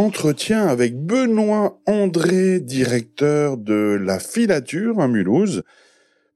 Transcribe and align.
entretien 0.00 0.66
avec 0.66 0.96
Benoît 0.96 1.78
André, 1.84 2.58
directeur 2.60 3.58
de 3.58 3.98
la 4.02 4.18
filature 4.18 4.98
à 4.98 5.08
Mulhouse. 5.08 5.62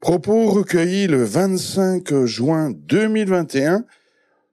Propos 0.01 0.51
recueillis 0.51 1.07
le 1.07 1.25
25 1.25 2.27
juin 2.27 2.71
2021. 2.71 3.87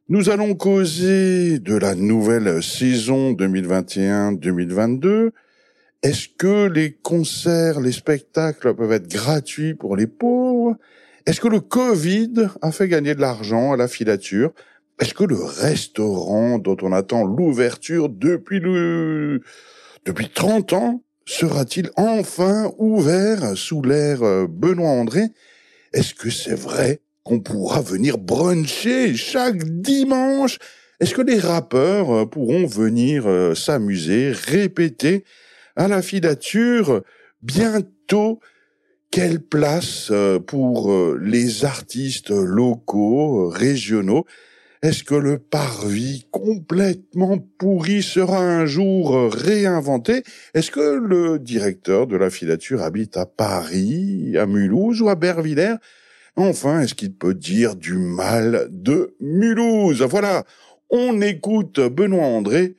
Nous 0.08 0.30
allons 0.30 0.56
causer 0.56 1.60
de 1.60 1.76
la 1.76 1.94
nouvelle 1.94 2.64
saison 2.64 3.34
2021-2022. 3.34 5.32
Est-ce 6.04 6.30
que 6.38 6.68
les 6.68 6.94
concerts, 6.94 7.82
les 7.82 7.92
spectacles 7.92 8.74
peuvent 8.74 8.94
être 8.94 9.10
gratuits 9.10 9.74
pour 9.74 9.98
les 9.98 10.08
pauvres? 10.08 10.78
Est-ce 11.26 11.42
que 11.42 11.50
le 11.50 11.60
Covid 11.60 12.48
a 12.62 12.72
fait 12.72 12.88
gagner 12.88 13.14
de 13.14 13.22
l'argent 13.22 13.74
à 13.74 13.78
la 13.78 13.90
filature? 13.90 14.54
Est-ce 15.02 15.16
que 15.16 15.24
le 15.24 15.44
restaurant 15.44 16.60
dont 16.60 16.78
on 16.84 16.92
attend 16.92 17.26
l'ouverture 17.26 18.08
depuis 18.08 18.60
le, 18.60 19.42
depuis 20.06 20.30
30 20.30 20.74
ans 20.74 21.04
sera-t-il 21.26 21.90
enfin 21.96 22.72
ouvert 22.78 23.58
sous 23.58 23.82
l'ère 23.82 24.22
euh, 24.22 24.46
Benoît 24.48 24.90
André? 24.90 25.30
Est-ce 25.92 26.14
que 26.14 26.30
c'est 26.30 26.54
vrai 26.54 27.02
qu'on 27.24 27.40
pourra 27.40 27.82
venir 27.82 28.20
bruncher 28.20 29.16
chaque 29.16 29.64
dimanche? 29.64 30.60
Est-ce 31.00 31.16
que 31.16 31.24
les 31.24 31.40
rappeurs 31.40 32.12
euh, 32.12 32.26
pourront 32.28 32.68
venir 32.68 33.24
euh, 33.26 33.56
s'amuser, 33.56 34.32
répéter 34.32 35.24
à 35.76 35.88
la 35.88 36.04
filature 36.04 37.02
bientôt? 37.42 38.40
Quelle 39.10 39.42
place 39.42 40.10
pour 40.48 41.16
les 41.20 41.66
artistes 41.66 42.30
locaux, 42.30 43.50
régionaux? 43.50 44.26
Est-ce 44.84 45.04
que 45.04 45.14
le 45.14 45.38
parvis 45.38 46.26
complètement 46.32 47.38
pourri 47.60 48.02
sera 48.02 48.40
un 48.40 48.66
jour 48.66 49.32
réinventé? 49.32 50.24
Est-ce 50.56 50.72
que 50.72 50.98
le 50.98 51.38
directeur 51.38 52.08
de 52.08 52.18
la 52.18 52.32
filature 52.32 52.82
habite 52.82 53.16
à 53.16 53.28
Paris, 53.28 54.36
à 54.40 54.48
Mulhouse 54.48 55.04
ou 55.04 55.10
à 55.10 55.16
Bervillers? 55.16 55.76
Enfin, 56.36 56.82
est-ce 56.82 56.96
qu'il 56.96 57.14
peut 57.14 57.36
dire 57.36 57.76
du 57.76 57.98
mal 57.98 58.70
de 58.72 59.14
Mulhouse? 59.20 60.02
Voilà, 60.02 60.46
on 60.90 61.22
écoute 61.22 61.80
Benoît 61.80 62.26
André 62.26 62.76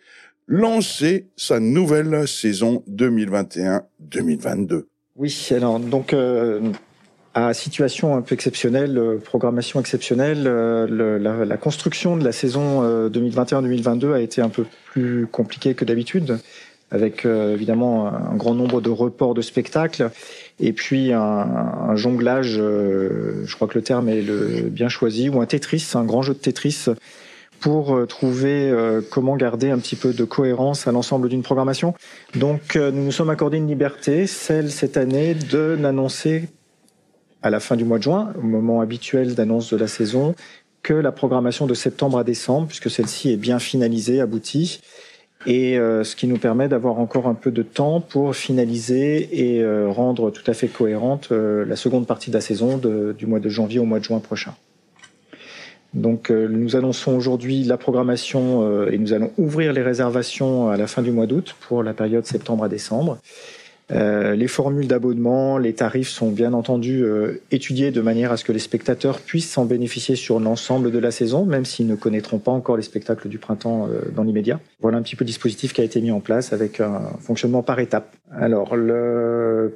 lancer 0.48 1.28
sa 1.36 1.60
nouvelle 1.60 2.26
saison 2.26 2.82
2021-2022. 2.90 4.86
Oui, 5.14 5.48
alors 5.52 5.78
donc 5.78 6.14
euh, 6.14 6.72
à 7.34 7.54
situation 7.54 8.14
un 8.16 8.22
peu 8.22 8.34
exceptionnelle, 8.34 8.98
euh, 8.98 9.18
programmation 9.18 9.80
exceptionnelle, 9.80 10.44
euh, 10.46 11.18
la, 11.44 11.56
construction 11.56 12.16
de 12.16 12.24
la 12.24 12.32
saison 12.32 12.82
2021-2022 13.08 14.04
euh, 14.04 14.14
a 14.14 14.20
été 14.20 14.42
un 14.42 14.48
peu 14.48 14.66
plus 14.86 15.26
compliquée 15.26 15.74
que 15.74 15.84
d'habitude, 15.84 16.38
avec 16.90 17.24
évidemment 17.24 18.08
un 18.08 18.34
grand 18.34 18.54
nombre 18.54 18.82
de 18.82 18.90
reports 18.90 19.32
de 19.32 19.40
spectacles 19.40 20.10
et 20.60 20.74
puis 20.74 21.12
un, 21.14 21.96
jonglage, 21.96 22.56
je 22.56 23.54
crois 23.54 23.66
que 23.66 23.78
le 23.78 23.82
terme 23.82 24.10
est 24.10 24.20
le 24.20 24.68
bien 24.68 24.90
choisi, 24.90 25.30
ou 25.30 25.40
un 25.40 25.46
Tetris, 25.46 25.92
un 25.94 26.04
grand 26.04 26.20
jeu 26.20 26.34
de 26.34 26.38
Tetris 26.38 26.86
pour 27.60 28.06
trouver 28.08 28.70
comment 29.10 29.36
garder 29.36 29.70
un 29.70 29.78
petit 29.78 29.96
peu 29.96 30.12
de 30.12 30.24
cohérence 30.24 30.86
à 30.86 30.92
l'ensemble 30.92 31.30
d'une 31.30 31.42
programmation. 31.42 31.94
Donc 32.34 32.74
nous 32.74 33.04
nous 33.04 33.12
sommes 33.12 33.30
accordé 33.30 33.56
une 33.56 33.68
liberté, 33.68 34.26
celle 34.26 34.70
cette 34.70 34.98
année 34.98 35.34
de 35.34 35.76
n'annoncer 35.80 36.50
à 37.42 37.50
la 37.50 37.60
fin 37.60 37.76
du 37.76 37.84
mois 37.84 37.98
de 37.98 38.04
juin, 38.04 38.32
au 38.38 38.46
moment 38.46 38.80
habituel 38.80 39.34
d'annonce 39.34 39.72
de 39.72 39.76
la 39.76 39.88
saison, 39.88 40.34
que 40.82 40.94
la 40.94 41.12
programmation 41.12 41.66
de 41.66 41.74
septembre 41.74 42.18
à 42.18 42.24
décembre, 42.24 42.66
puisque 42.66 42.90
celle-ci 42.90 43.30
est 43.30 43.36
bien 43.36 43.58
finalisée, 43.58 44.20
aboutie, 44.20 44.80
et 45.46 45.78
euh, 45.78 46.04
ce 46.04 46.14
qui 46.14 46.26
nous 46.26 46.38
permet 46.38 46.68
d'avoir 46.68 46.98
encore 46.98 47.26
un 47.26 47.34
peu 47.34 47.50
de 47.50 47.62
temps 47.62 48.00
pour 48.00 48.34
finaliser 48.36 49.56
et 49.56 49.62
euh, 49.62 49.88
rendre 49.88 50.30
tout 50.30 50.48
à 50.48 50.54
fait 50.54 50.68
cohérente 50.68 51.28
euh, 51.32 51.64
la 51.64 51.76
seconde 51.76 52.06
partie 52.06 52.30
de 52.30 52.34
la 52.34 52.40
saison 52.40 52.78
du 52.78 53.26
mois 53.26 53.40
de 53.40 53.48
janvier 53.48 53.80
au 53.80 53.84
mois 53.84 53.98
de 53.98 54.04
juin 54.04 54.20
prochain. 54.20 54.54
Donc 55.94 56.30
nous 56.30 56.74
annonçons 56.74 57.12
aujourd'hui 57.12 57.64
la 57.64 57.76
programmation 57.76 58.86
et 58.88 58.96
nous 58.96 59.12
allons 59.12 59.30
ouvrir 59.36 59.74
les 59.74 59.82
réservations 59.82 60.70
à 60.70 60.78
la 60.78 60.86
fin 60.86 61.02
du 61.02 61.10
mois 61.10 61.26
d'août 61.26 61.54
pour 61.60 61.82
la 61.82 61.92
période 61.92 62.24
septembre 62.24 62.64
à 62.64 62.70
décembre. 62.70 63.18
Euh, 63.92 64.34
les 64.34 64.48
formules 64.48 64.86
d'abonnement, 64.86 65.58
les 65.58 65.74
tarifs 65.74 66.08
sont 66.08 66.30
bien 66.30 66.54
entendu 66.54 67.04
euh, 67.04 67.42
étudiés 67.50 67.90
de 67.90 68.00
manière 68.00 68.32
à 68.32 68.36
ce 68.36 68.44
que 68.44 68.52
les 68.52 68.58
spectateurs 68.58 69.20
puissent 69.20 69.50
s'en 69.50 69.66
bénéficier 69.66 70.16
sur 70.16 70.40
l'ensemble 70.40 70.90
de 70.90 70.98
la 70.98 71.10
saison, 71.10 71.44
même 71.44 71.64
s'ils 71.64 71.86
ne 71.86 71.94
connaîtront 71.94 72.38
pas 72.38 72.52
encore 72.52 72.76
les 72.76 72.82
spectacles 72.82 73.28
du 73.28 73.38
printemps 73.38 73.88
euh, 73.88 74.10
dans 74.14 74.22
l'immédiat. 74.22 74.60
Voilà 74.80 74.98
un 74.98 75.02
petit 75.02 75.16
peu 75.16 75.24
le 75.24 75.26
dispositif 75.26 75.74
qui 75.74 75.82
a 75.82 75.84
été 75.84 76.00
mis 76.00 76.10
en 76.10 76.20
place 76.20 76.52
avec 76.52 76.80
un 76.80 77.02
fonctionnement 77.20 77.62
par 77.62 77.78
étapes. 77.80 78.14
Alors, 78.34 78.74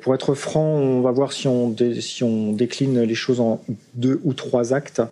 pour 0.00 0.15
être 0.15 0.34
franc, 0.34 0.66
on 0.66 1.03
va 1.03 1.10
voir 1.10 1.33
si 1.33 1.47
on, 1.47 1.75
si 2.00 2.25
on 2.25 2.53
décline 2.53 3.03
les 3.03 3.15
choses 3.15 3.41
en 3.41 3.60
deux 3.94 4.21
ou 4.25 4.33
trois 4.33 4.72
actes. 4.72 5.03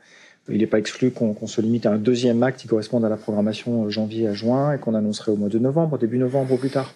Il 0.48 0.58
n'est 0.58 0.66
pas 0.66 0.78
exclu 0.78 1.10
qu'on 1.10 1.46
se 1.46 1.60
limite 1.60 1.86
à 1.86 1.92
un 1.92 1.98
deuxième 1.98 2.42
acte 2.42 2.60
qui 2.60 2.68
corresponde 2.68 3.04
à 3.04 3.08
la 3.08 3.16
programmation 3.16 3.88
janvier 3.90 4.28
à 4.28 4.32
juin 4.32 4.72
et 4.72 4.78
qu'on 4.78 4.94
annoncerait 4.94 5.32
au 5.32 5.36
mois 5.36 5.48
de 5.48 5.58
novembre, 5.58 5.98
début 5.98 6.18
novembre 6.18 6.52
ou 6.52 6.56
plus 6.56 6.70
tard. 6.70 6.94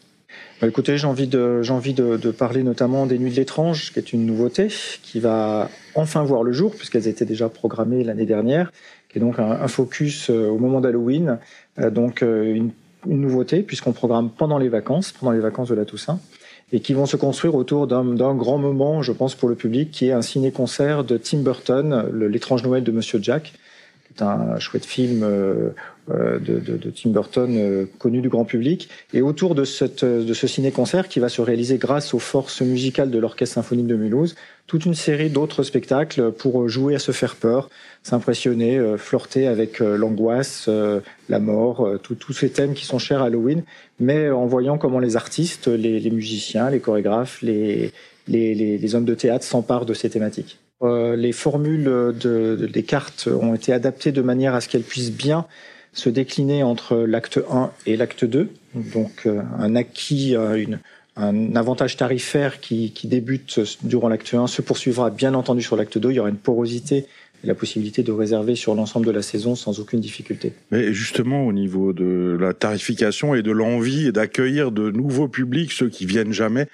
Bah, 0.61 0.67
écoutez, 0.67 0.99
j'ai 0.99 1.07
envie, 1.07 1.29
de, 1.29 2.31
parler 2.33 2.65
notamment 2.65 3.07
des 3.07 3.17
Nuits 3.19 3.31
de 3.31 3.37
l'étrange, 3.37 3.93
qui 3.93 4.01
est 4.01 4.13
une 4.13 4.27
nouveauté, 4.27 4.69
qui 5.03 5.21
va 5.21 5.71
enfin 5.95 6.25
voir 6.25 6.43
le 6.43 6.53
jour, 6.53 6.75
puisqu'elles 6.75 7.07
étaient 7.07 7.25
déjà 7.25 7.49
programmées 7.49 8.03
l'année 8.03 8.27
dernière, 8.27 8.73
qui 9.09 9.19
est 9.19 9.21
donc 9.21 9.39
un, 9.39 9.69
focus 9.69 10.31
euh, 10.31 10.49
au 10.49 10.59
moment 10.59 10.81
d'Halloween, 10.81 11.39
euh, 11.79 11.91
donc 11.91 12.23
euh, 12.23 12.55
une, 12.55 12.73
nouveauté, 13.07 13.63
puisqu'on 13.63 13.93
programme 13.93 14.31
pendant 14.31 14.59
les 14.59 14.69
vacances, 14.69 15.13
pendant 15.13 15.31
les 15.31 15.39
vacances 15.39 15.69
de 15.69 15.77
la 15.77 15.85
Toussaint, 15.85 16.19
et 16.73 16.81
qui 16.81 16.93
vont 16.93 17.07
se 17.07 17.17
construire 17.17 17.55
autour 17.55 17.87
d'un, 17.87 18.35
grand 18.35 18.59
moment, 18.59 19.01
je 19.01 19.13
pense, 19.13 19.37
pour 19.37 19.49
le 19.49 19.55
public, 19.55 19.93
qui 19.93 20.09
est 20.09 20.13
un 20.13 20.23
ciné-concert 20.23 21.05
de 21.05 21.17
Tim 21.17 21.39
Burton, 21.39 22.11
L'étrange 22.13 22.65
Noël 22.65 22.83
de 22.83 22.91
Monsieur 22.91 23.21
Jack, 23.23 23.53
qui 24.05 24.15
est 24.19 24.23
un 24.23 24.59
chouette 24.59 24.85
film 24.85 25.25
de, 26.11 26.59
de, 26.59 26.77
de, 26.77 26.91
Tim 26.91 27.11
Burton 27.11 27.55
euh, 27.57 27.85
connu 27.99 28.21
du 28.21 28.29
grand 28.29 28.45
public. 28.45 28.89
Et 29.13 29.21
autour 29.21 29.55
de, 29.55 29.65
cette, 29.65 30.05
de 30.05 30.35
ce 30.35 30.47
ciné-concert 30.47 31.09
qui 31.09 31.21
va 31.21 31.29
se 31.29 31.43
réaliser 31.43 31.77
grâce 31.77 32.15
aux 32.15 32.19
forces 32.19 32.63
musicales 32.63 33.11
de 33.11 33.19
l'Orchestre 33.19 33.55
symphonique 33.55 33.87
de 33.87 33.95
Mulhouse, 33.95 34.35
toute 34.67 34.87
une 34.87 34.95
série 34.95 35.29
d'autres 35.29 35.63
spectacles 35.63 36.33
pour 36.33 36.69
jouer 36.69 36.95
à 36.95 36.99
se 36.99 37.13
faire 37.13 37.37
peur, 37.37 37.69
s'impressionner, 38.03 38.79
euh, 38.79 38.97
flirter 38.97 39.47
avec 39.47 39.81
l'angoisse, 39.81 40.69
la 41.29 41.39
mort, 41.39 41.89
tous 42.03 42.33
ces 42.33 42.51
thèmes 42.51 42.75
qui 42.75 42.87
sont 42.87 42.99
chers 42.99 43.23
à 43.23 43.27
Halloween, 43.27 43.63
mais 44.01 44.31
en 44.31 44.47
voyant 44.47 44.79
comment 44.79 44.99
les 44.99 45.17
artistes, 45.17 45.69
les, 45.69 46.01
les 46.01 46.11
musiciens, 46.11 46.71
les 46.71 46.81
chorégraphes, 46.81 47.43
les, 47.43 47.93
les, 48.27 48.55
les 48.55 48.95
hommes 48.95 49.05
de 49.05 49.15
théâtre 49.15 49.45
s'emparent 49.45 49.87
de 49.87 49.95
ces 49.95 50.11
thématiques. 50.11 50.59
les 50.83 51.33
formules 51.33 51.85
de, 51.85 52.69
des 52.73 52.83
cartes 52.83 53.29
ont 53.29 53.55
été 53.55 53.73
adaptées 53.73 54.13
de 54.13 54.23
manière 54.23 54.55
à 54.55 54.61
ce 54.61 54.69
qu'elles 54.69 54.83
puissent 54.83 55.13
bien 55.13 55.47
se 55.93 56.09
décliner 56.09 56.63
entre 56.63 56.97
l'acte 56.97 57.41
1 57.51 57.71
et 57.87 57.97
l'acte 57.97 58.25
2. 58.25 58.49
Donc 58.75 59.23
euh, 59.27 59.41
un 59.59 59.75
acquis, 59.77 60.37
euh, 60.37 60.65
un 61.17 61.57
avantage 61.57 61.97
tarifaire 61.97 62.61
qui, 62.61 62.93
qui 62.93 63.09
débute 63.09 63.61
durant 63.83 64.09
l'acte 64.09 64.33
1 64.33 64.47
se 64.47 64.63
poursuivra 64.63 65.11
bien 65.11 65.35
entendu 65.35 65.63
sur 65.63 65.77
l'acte 65.77 65.99
2. 65.99 66.11
Il 66.11 66.15
y 66.15 66.21
aura 66.21 66.29
une 66.29 66.37
porosité 66.37 67.07
et 67.45 67.47
la 67.47 67.55
possibilité 67.55 68.03
de 68.03 68.13
réserver 68.13 68.57
sur 68.57 68.75
l'ensemble 68.75 69.07
de 69.07 69.13
la 69.13 69.23
saison 69.23 69.55
sans 69.55 69.79
aucune 69.81 70.01
difficulté. 70.01 70.53
Mais 70.71 70.93
justement, 70.93 71.47
au 71.47 71.53
niveau 71.53 71.93
de 71.93 72.37
la 72.41 72.53
tarification 72.53 73.35
et 73.35 73.43
de 73.43 73.53
l'envie 73.53 74.11
d'accueillir 74.13 74.73
de 74.73 74.91
nouveaux 74.91 75.29
publics, 75.29 75.73
ceux 75.73 75.89
qui 75.89 76.05
viennent 76.05 76.33
jamais, 76.33 76.67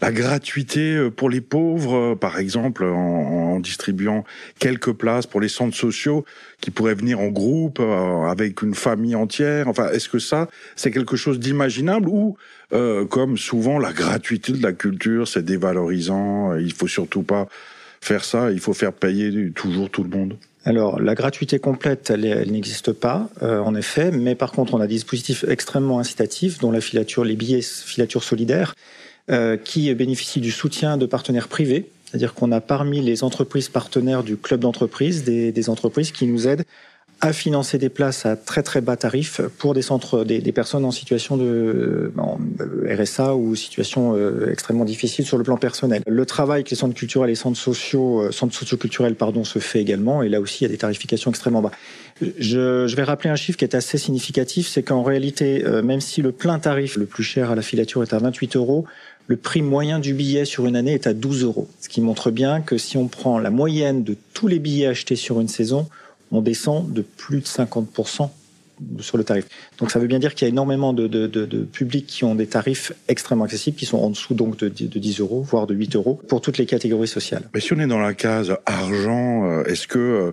la 0.00 0.12
gratuité 0.12 0.94
euh, 0.94 1.10
pour 1.10 1.28
les 1.28 1.40
pauvres, 1.40 2.12
euh, 2.12 2.14
par 2.14 2.38
exemple, 2.38 2.84
en, 2.84 3.58
distribuant 3.58 4.24
quelques 4.60 4.92
places 4.92 5.26
pour 5.26 5.40
les 5.40 5.48
centres 5.48 5.76
sociaux 5.76 6.24
qui 6.60 6.70
pourraient 6.70 6.94
venir 6.94 7.18
en 7.18 7.26
groupe 7.26 7.80
euh, 7.80 8.28
avec 8.28 8.62
une 8.62 8.74
famille 8.74 9.16
entière. 9.16 9.66
Enfin, 9.66 9.88
est-ce 9.90 10.08
que 10.08 10.20
ça, 10.20 10.48
c'est 10.76 10.92
quelque 10.92 11.16
chose 11.16 11.40
d'imaginable 11.40 12.08
ou, 12.08 12.36
comme 13.10 13.38
souvent, 13.38 13.78
la 13.78 13.92
gratuité 13.92 14.52
de 14.52 14.62
la 14.62 14.72
culture, 14.72 15.26
c'est 15.26 15.44
dévalorisant. 15.44 16.54
Il 16.56 16.72
faut 16.72 16.86
surtout 16.86 17.22
pas 17.22 17.48
faire 18.00 18.24
ça. 18.24 18.52
Il 18.52 18.60
faut 18.60 18.74
faire 18.74 18.92
payer 18.92 19.50
toujours 19.52 19.90
tout 19.90 20.04
le 20.04 20.10
monde? 20.10 20.36
Alors, 20.64 21.00
la 21.00 21.14
gratuité 21.14 21.58
complète, 21.58 22.10
elle, 22.10 22.26
elle 22.26 22.52
n'existe 22.52 22.92
pas, 22.92 23.30
en 23.40 23.74
effet, 23.74 24.10
mais 24.10 24.34
par 24.34 24.52
contre, 24.52 24.74
on 24.74 24.80
a 24.80 24.86
des 24.86 24.94
dispositifs 24.94 25.44
extrêmement 25.48 25.98
incitatifs, 25.98 26.58
dont 26.58 26.70
la 26.70 26.82
filature, 26.82 27.24
les 27.24 27.36
billets 27.36 27.62
filature 27.62 28.22
solidaire, 28.22 28.74
euh, 28.76 29.07
qui 29.64 29.92
bénéficie 29.94 30.40
du 30.40 30.50
soutien 30.50 30.96
de 30.96 31.06
partenaires 31.06 31.48
privés. 31.48 31.90
C'est-à-dire 32.08 32.32
qu'on 32.34 32.52
a 32.52 32.60
parmi 32.60 33.02
les 33.02 33.22
entreprises 33.22 33.68
partenaires 33.68 34.22
du 34.22 34.36
club 34.36 34.60
d'entreprise 34.60 35.24
des, 35.24 35.52
des, 35.52 35.68
entreprises 35.68 36.10
qui 36.10 36.26
nous 36.26 36.48
aident 36.48 36.64
à 37.20 37.32
financer 37.32 37.78
des 37.78 37.88
places 37.88 38.26
à 38.26 38.36
très 38.36 38.62
très 38.62 38.80
bas 38.80 38.96
tarifs 38.96 39.40
pour 39.58 39.74
des 39.74 39.82
centres, 39.82 40.24
des, 40.24 40.38
des 40.38 40.52
personnes 40.52 40.84
en 40.84 40.92
situation 40.92 41.36
de 41.36 42.12
RSA 42.88 43.34
ou 43.34 43.56
situation 43.56 44.16
extrêmement 44.48 44.84
difficile 44.84 45.26
sur 45.26 45.36
le 45.36 45.42
plan 45.42 45.56
personnel. 45.56 46.02
Le 46.06 46.26
travail 46.26 46.62
que 46.62 46.70
les 46.70 46.76
centres 46.76 46.94
culturels 46.94 47.28
et 47.28 47.34
centres 47.34 47.58
sociaux, 47.58 48.30
centres 48.30 48.54
socioculturels 48.54 49.16
pardon, 49.16 49.42
se 49.42 49.58
fait 49.58 49.80
également, 49.80 50.22
et 50.22 50.28
là 50.28 50.40
aussi 50.40 50.62
il 50.62 50.68
y 50.68 50.70
a 50.70 50.70
des 50.70 50.78
tarifications 50.78 51.30
extrêmement 51.32 51.60
bas. 51.60 51.72
Je, 52.20 52.86
je 52.86 52.96
vais 52.96 53.04
rappeler 53.04 53.30
un 53.30 53.36
chiffre 53.36 53.58
qui 53.58 53.64
est 53.64 53.74
assez 53.74 53.98
significatif, 53.98 54.68
c'est 54.68 54.84
qu'en 54.84 55.02
réalité, 55.02 55.64
même 55.82 56.00
si 56.00 56.22
le 56.22 56.30
plein 56.30 56.60
tarif 56.60 56.96
le 56.96 57.06
plus 57.06 57.24
cher 57.24 57.50
à 57.50 57.56
la 57.56 57.62
filature 57.62 58.02
est 58.02 58.12
à 58.12 58.18
28 58.18 58.54
euros, 58.54 58.86
le 59.28 59.36
prix 59.36 59.62
moyen 59.62 60.00
du 60.00 60.14
billet 60.14 60.44
sur 60.44 60.66
une 60.66 60.74
année 60.74 60.94
est 60.94 61.06
à 61.06 61.14
12 61.14 61.44
euros. 61.44 61.68
Ce 61.80 61.88
qui 61.88 62.00
montre 62.00 62.30
bien 62.30 62.60
que 62.60 62.78
si 62.78 62.96
on 62.96 63.08
prend 63.08 63.38
la 63.38 63.50
moyenne 63.50 64.02
de 64.02 64.16
tous 64.32 64.48
les 64.48 64.58
billets 64.58 64.86
achetés 64.86 65.16
sur 65.16 65.40
une 65.40 65.48
saison, 65.48 65.86
on 66.32 66.40
descend 66.40 66.92
de 66.92 67.02
plus 67.02 67.40
de 67.40 67.46
50% 67.46 68.30
sur 69.00 69.18
le 69.18 69.24
tarif. 69.24 69.44
Donc 69.78 69.90
ça 69.90 69.98
veut 69.98 70.06
bien 70.06 70.18
dire 70.18 70.34
qu'il 70.34 70.46
y 70.46 70.48
a 70.48 70.52
énormément 70.52 70.92
de, 70.92 71.06
de, 71.08 71.26
de, 71.26 71.44
de, 71.44 71.58
publics 71.64 72.06
qui 72.06 72.24
ont 72.24 72.34
des 72.34 72.46
tarifs 72.46 72.92
extrêmement 73.08 73.44
accessibles, 73.44 73.76
qui 73.76 73.86
sont 73.86 73.98
en 73.98 74.10
dessous 74.10 74.34
donc 74.34 74.56
de, 74.58 74.68
de 74.68 74.98
10 74.98 75.20
euros, 75.20 75.42
voire 75.42 75.66
de 75.66 75.74
8 75.74 75.96
euros, 75.96 76.20
pour 76.28 76.40
toutes 76.40 76.58
les 76.58 76.66
catégories 76.66 77.08
sociales. 77.08 77.42
Mais 77.52 77.60
si 77.60 77.72
on 77.72 77.80
est 77.80 77.86
dans 77.86 77.98
la 77.98 78.14
case 78.14 78.56
argent, 78.66 79.44
euh, 79.44 79.64
est-ce 79.64 79.86
que 79.86 79.98
euh, 79.98 80.32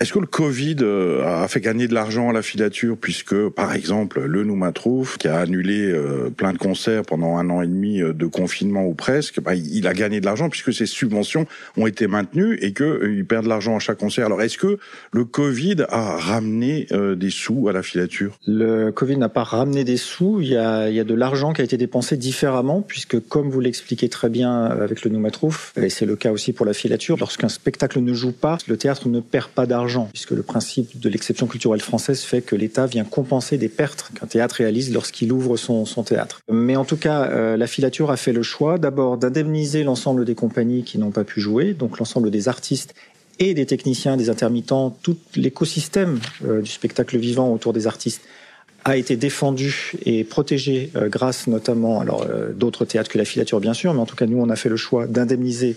est-ce 0.00 0.12
que 0.12 0.18
le 0.18 0.26
Covid 0.26 0.76
euh, 0.82 1.42
a 1.42 1.48
fait 1.48 1.60
gagner 1.60 1.88
de 1.88 1.94
l'argent 1.94 2.30
à 2.30 2.32
la 2.32 2.42
filature 2.42 2.96
puisque, 2.96 3.48
par 3.48 3.74
exemple, 3.74 4.22
le 4.22 4.44
Noumatrouf, 4.44 5.18
qui 5.18 5.28
a 5.28 5.38
annulé 5.38 5.90
euh, 5.90 6.30
plein 6.30 6.52
de 6.52 6.58
concerts 6.58 7.02
pendant 7.02 7.36
un 7.36 7.50
an 7.50 7.62
et 7.62 7.66
demi 7.66 7.98
de 8.00 8.26
confinement 8.26 8.84
ou 8.84 8.94
presque, 8.94 9.40
bah, 9.40 9.54
il 9.54 9.86
a 9.86 9.94
gagné 9.94 10.20
de 10.20 10.26
l'argent 10.26 10.48
puisque 10.48 10.72
ses 10.72 10.86
subventions 10.86 11.46
ont 11.76 11.86
été 11.86 12.06
maintenues 12.06 12.58
et 12.60 12.72
qu'il 12.72 13.24
perd 13.26 13.44
de 13.44 13.48
l'argent 13.48 13.76
à 13.76 13.78
chaque 13.78 13.98
concert. 13.98 14.26
Alors, 14.26 14.42
est-ce 14.42 14.58
que 14.58 14.78
le 15.12 15.24
Covid 15.24 15.84
a 15.88 16.16
ramené 16.16 16.86
des 17.16 17.30
sous 17.30 17.68
à 17.68 17.72
la 17.72 17.82
filature? 17.82 18.38
Le 18.46 18.90
Covid 18.90 19.16
n'a 19.16 19.28
pas 19.28 19.44
ramené 19.44 19.84
des 19.84 19.96
sous. 19.96 20.40
Il 20.40 20.48
y 20.48 20.56
a, 20.56 20.88
il 20.88 20.94
y 20.94 21.00
a 21.00 21.04
de 21.04 21.14
l'argent 21.14 21.52
qui 21.52 21.60
a 21.60 21.64
été 21.64 21.76
dépensé 21.76 22.16
différemment 22.16 22.82
puisque, 22.82 23.20
comme 23.28 23.50
vous 23.50 23.60
l'expliquez 23.60 24.08
très 24.08 24.28
bien 24.28 24.64
avec 24.64 25.04
le 25.04 25.10
Noumatrouf, 25.10 25.72
et 25.76 25.88
c'est 25.88 26.06
le 26.06 26.16
cas 26.16 26.32
aussi 26.32 26.52
pour 26.52 26.66
la 26.66 26.72
filature, 26.72 27.16
lorsqu'un 27.18 27.48
spectacle 27.48 28.00
ne 28.00 28.14
joue 28.14 28.32
pas, 28.32 28.58
le 28.66 28.76
théâtre 28.76 29.08
ne 29.08 29.20
perd 29.20 29.48
pas 29.48 29.63
d'argent, 29.66 30.08
puisque 30.12 30.32
le 30.32 30.42
principe 30.42 30.98
de 30.98 31.08
l'exception 31.08 31.46
culturelle 31.46 31.80
française 31.80 32.20
fait 32.20 32.42
que 32.42 32.56
l'État 32.56 32.86
vient 32.86 33.04
compenser 33.04 33.58
des 33.58 33.68
pertes 33.68 34.10
qu'un 34.18 34.26
théâtre 34.26 34.56
réalise 34.56 34.92
lorsqu'il 34.92 35.32
ouvre 35.32 35.56
son, 35.56 35.84
théâtre. 36.04 36.40
Mais 36.50 36.76
en 36.76 36.84
tout 36.84 36.96
cas, 36.96 37.24
euh, 37.24 37.56
la 37.56 37.66
filature 37.66 38.10
a 38.10 38.16
fait 38.16 38.32
le 38.32 38.42
choix 38.42 38.78
d'abord 38.78 39.16
d'indemniser 39.16 39.84
l'ensemble 39.84 40.24
des 40.24 40.34
compagnies 40.34 40.84
qui 40.84 40.98
n'ont 40.98 41.10
pas 41.10 41.24
pu 41.24 41.40
jouer, 41.40 41.72
donc 41.72 41.98
l'ensemble 41.98 42.30
des 42.30 42.48
artistes 42.48 42.94
et 43.38 43.54
des 43.54 43.66
techniciens, 43.66 44.16
des 44.16 44.30
intermittents, 44.30 44.96
tout 45.02 45.16
l'écosystème 45.36 46.20
euh, 46.46 46.60
du 46.60 46.70
spectacle 46.70 47.16
vivant 47.18 47.52
autour 47.52 47.72
des 47.72 47.86
artistes 47.86 48.22
a 48.84 48.98
été 48.98 49.16
défendu 49.16 49.92
et 50.04 50.24
protégé 50.24 50.90
euh, 50.94 51.08
grâce 51.08 51.46
notamment, 51.46 52.00
alors 52.00 52.26
d'autres 52.54 52.84
théâtres 52.84 53.10
que 53.10 53.18
la 53.18 53.24
filature 53.24 53.60
bien 53.60 53.74
sûr, 53.74 53.94
mais 53.94 54.00
en 54.00 54.06
tout 54.06 54.16
cas 54.16 54.26
nous 54.26 54.38
on 54.38 54.50
a 54.50 54.56
fait 54.56 54.68
le 54.68 54.76
choix 54.76 55.06
d'indemniser 55.06 55.76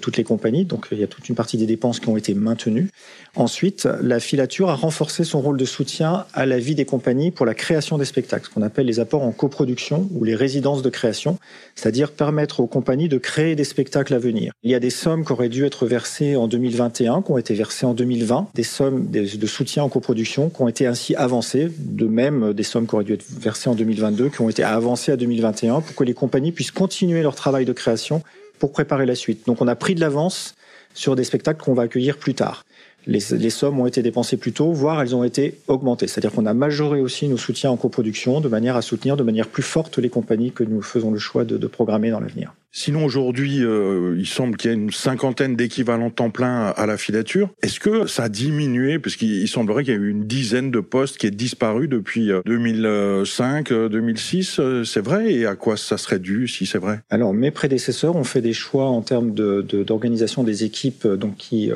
toutes 0.00 0.16
les 0.16 0.24
compagnies. 0.24 0.64
Donc 0.64 0.88
il 0.92 0.98
y 0.98 1.04
a 1.04 1.06
toute 1.06 1.28
une 1.28 1.34
partie 1.34 1.56
des 1.56 1.66
dépenses 1.66 2.00
qui 2.00 2.08
ont 2.08 2.16
été 2.16 2.34
maintenues. 2.34 2.90
Ensuite, 3.36 3.88
la 4.00 4.20
filature 4.20 4.70
a 4.70 4.74
renforcé 4.74 5.24
son 5.24 5.40
rôle 5.40 5.56
de 5.56 5.64
soutien 5.64 6.24
à 6.34 6.46
la 6.46 6.58
vie 6.58 6.74
des 6.74 6.84
compagnies 6.84 7.30
pour 7.30 7.46
la 7.46 7.54
création 7.54 7.98
des 7.98 8.04
spectacles, 8.04 8.46
ce 8.46 8.50
qu'on 8.50 8.62
appelle 8.62 8.86
les 8.86 9.00
apports 9.00 9.22
en 9.22 9.32
coproduction 9.32 10.08
ou 10.14 10.22
les 10.24 10.36
résidences 10.36 10.82
de 10.82 10.90
création, 10.90 11.38
c'est-à-dire 11.74 12.12
permettre 12.12 12.60
aux 12.60 12.66
compagnies 12.66 13.08
de 13.08 13.18
créer 13.18 13.56
des 13.56 13.64
spectacles 13.64 14.14
à 14.14 14.18
venir. 14.18 14.52
Il 14.62 14.70
y 14.70 14.74
a 14.74 14.80
des 14.80 14.90
sommes 14.90 15.24
qui 15.24 15.32
auraient 15.32 15.48
dû 15.48 15.64
être 15.64 15.86
versées 15.86 16.36
en 16.36 16.46
2021, 16.46 17.22
qui 17.22 17.32
ont 17.32 17.38
été 17.38 17.54
versées 17.54 17.86
en 17.86 17.94
2020, 17.94 18.48
des 18.54 18.62
sommes 18.62 19.10
de 19.10 19.46
soutien 19.46 19.82
en 19.82 19.88
coproduction 19.88 20.48
qui 20.48 20.62
ont 20.62 20.68
été 20.68 20.86
ainsi 20.86 21.14
avancées, 21.16 21.70
de 21.78 22.06
même 22.06 22.52
des 22.52 22.62
sommes 22.62 22.86
qui 22.86 22.94
auraient 22.94 23.04
dû 23.04 23.14
être 23.14 23.24
versées 23.28 23.68
en 23.68 23.74
2022, 23.74 24.28
qui 24.28 24.40
ont 24.40 24.48
été 24.48 24.62
avancées 24.62 25.12
à 25.12 25.16
2021 25.16 25.80
pour 25.80 25.94
que 25.94 26.04
les 26.04 26.14
compagnies 26.14 26.52
puissent 26.52 26.70
continuer 26.70 27.22
leur 27.22 27.34
travail 27.34 27.64
de 27.64 27.72
création 27.72 28.22
pour 28.64 28.72
préparer 28.72 29.04
la 29.04 29.14
suite. 29.14 29.44
Donc 29.46 29.60
on 29.60 29.68
a 29.68 29.76
pris 29.76 29.94
de 29.94 30.00
l'avance 30.00 30.54
sur 30.94 31.16
des 31.16 31.24
spectacles 31.24 31.62
qu'on 31.62 31.74
va 31.74 31.82
accueillir 31.82 32.16
plus 32.16 32.32
tard. 32.32 32.64
Les, 33.06 33.20
les, 33.32 33.50
sommes 33.50 33.80
ont 33.80 33.86
été 33.86 34.02
dépensées 34.02 34.36
plus 34.36 34.52
tôt, 34.52 34.72
voire 34.72 35.00
elles 35.02 35.14
ont 35.14 35.24
été 35.24 35.58
augmentées. 35.68 36.06
C'est-à-dire 36.06 36.32
qu'on 36.32 36.46
a 36.46 36.54
majoré 36.54 37.00
aussi 37.00 37.28
nos 37.28 37.36
soutiens 37.36 37.70
en 37.70 37.76
coproduction 37.76 38.40
de 38.40 38.48
manière 38.48 38.76
à 38.76 38.82
soutenir 38.82 39.16
de 39.16 39.22
manière 39.22 39.48
plus 39.48 39.62
forte 39.62 39.98
les 39.98 40.08
compagnies 40.08 40.52
que 40.52 40.64
nous 40.64 40.82
faisons 40.82 41.10
le 41.10 41.18
choix 41.18 41.44
de, 41.44 41.56
de 41.56 41.66
programmer 41.66 42.10
dans 42.10 42.20
l'avenir. 42.20 42.54
Sinon, 42.76 43.04
aujourd'hui, 43.04 43.62
euh, 43.62 44.16
il 44.18 44.26
semble 44.26 44.56
qu'il 44.56 44.68
y 44.68 44.74
a 44.74 44.76
une 44.76 44.90
cinquantaine 44.90 45.54
d'équivalents 45.54 46.10
temps 46.10 46.30
plein 46.30 46.70
à 46.76 46.86
la 46.86 46.96
filature. 46.96 47.50
Est-ce 47.62 47.78
que 47.78 48.08
ça 48.08 48.24
a 48.24 48.28
diminué? 48.28 48.98
Parce 48.98 49.14
qu'il 49.14 49.46
semblerait 49.46 49.84
qu'il 49.84 49.94
y 49.94 49.96
a 49.96 50.00
eu 50.00 50.10
une 50.10 50.24
dizaine 50.24 50.72
de 50.72 50.80
postes 50.80 51.16
qui 51.16 51.28
aient 51.28 51.30
disparu 51.30 51.86
depuis 51.86 52.32
2005, 52.44 53.70
euh, 53.70 53.88
2006. 53.88 54.58
Euh, 54.58 54.82
c'est 54.82 55.00
vrai? 55.00 55.32
Et 55.32 55.46
à 55.46 55.54
quoi 55.54 55.76
ça 55.76 55.98
serait 55.98 56.18
dû, 56.18 56.48
si 56.48 56.66
c'est 56.66 56.78
vrai? 56.78 56.98
Alors, 57.10 57.32
mes 57.32 57.52
prédécesseurs 57.52 58.16
ont 58.16 58.24
fait 58.24 58.40
des 58.40 58.52
choix 58.52 58.86
en 58.86 59.02
termes 59.02 59.30
d'organisation 59.30 60.42
de, 60.42 60.48
des 60.48 60.64
équipes 60.64 61.06
donc 61.06 61.36
qui 61.36 61.70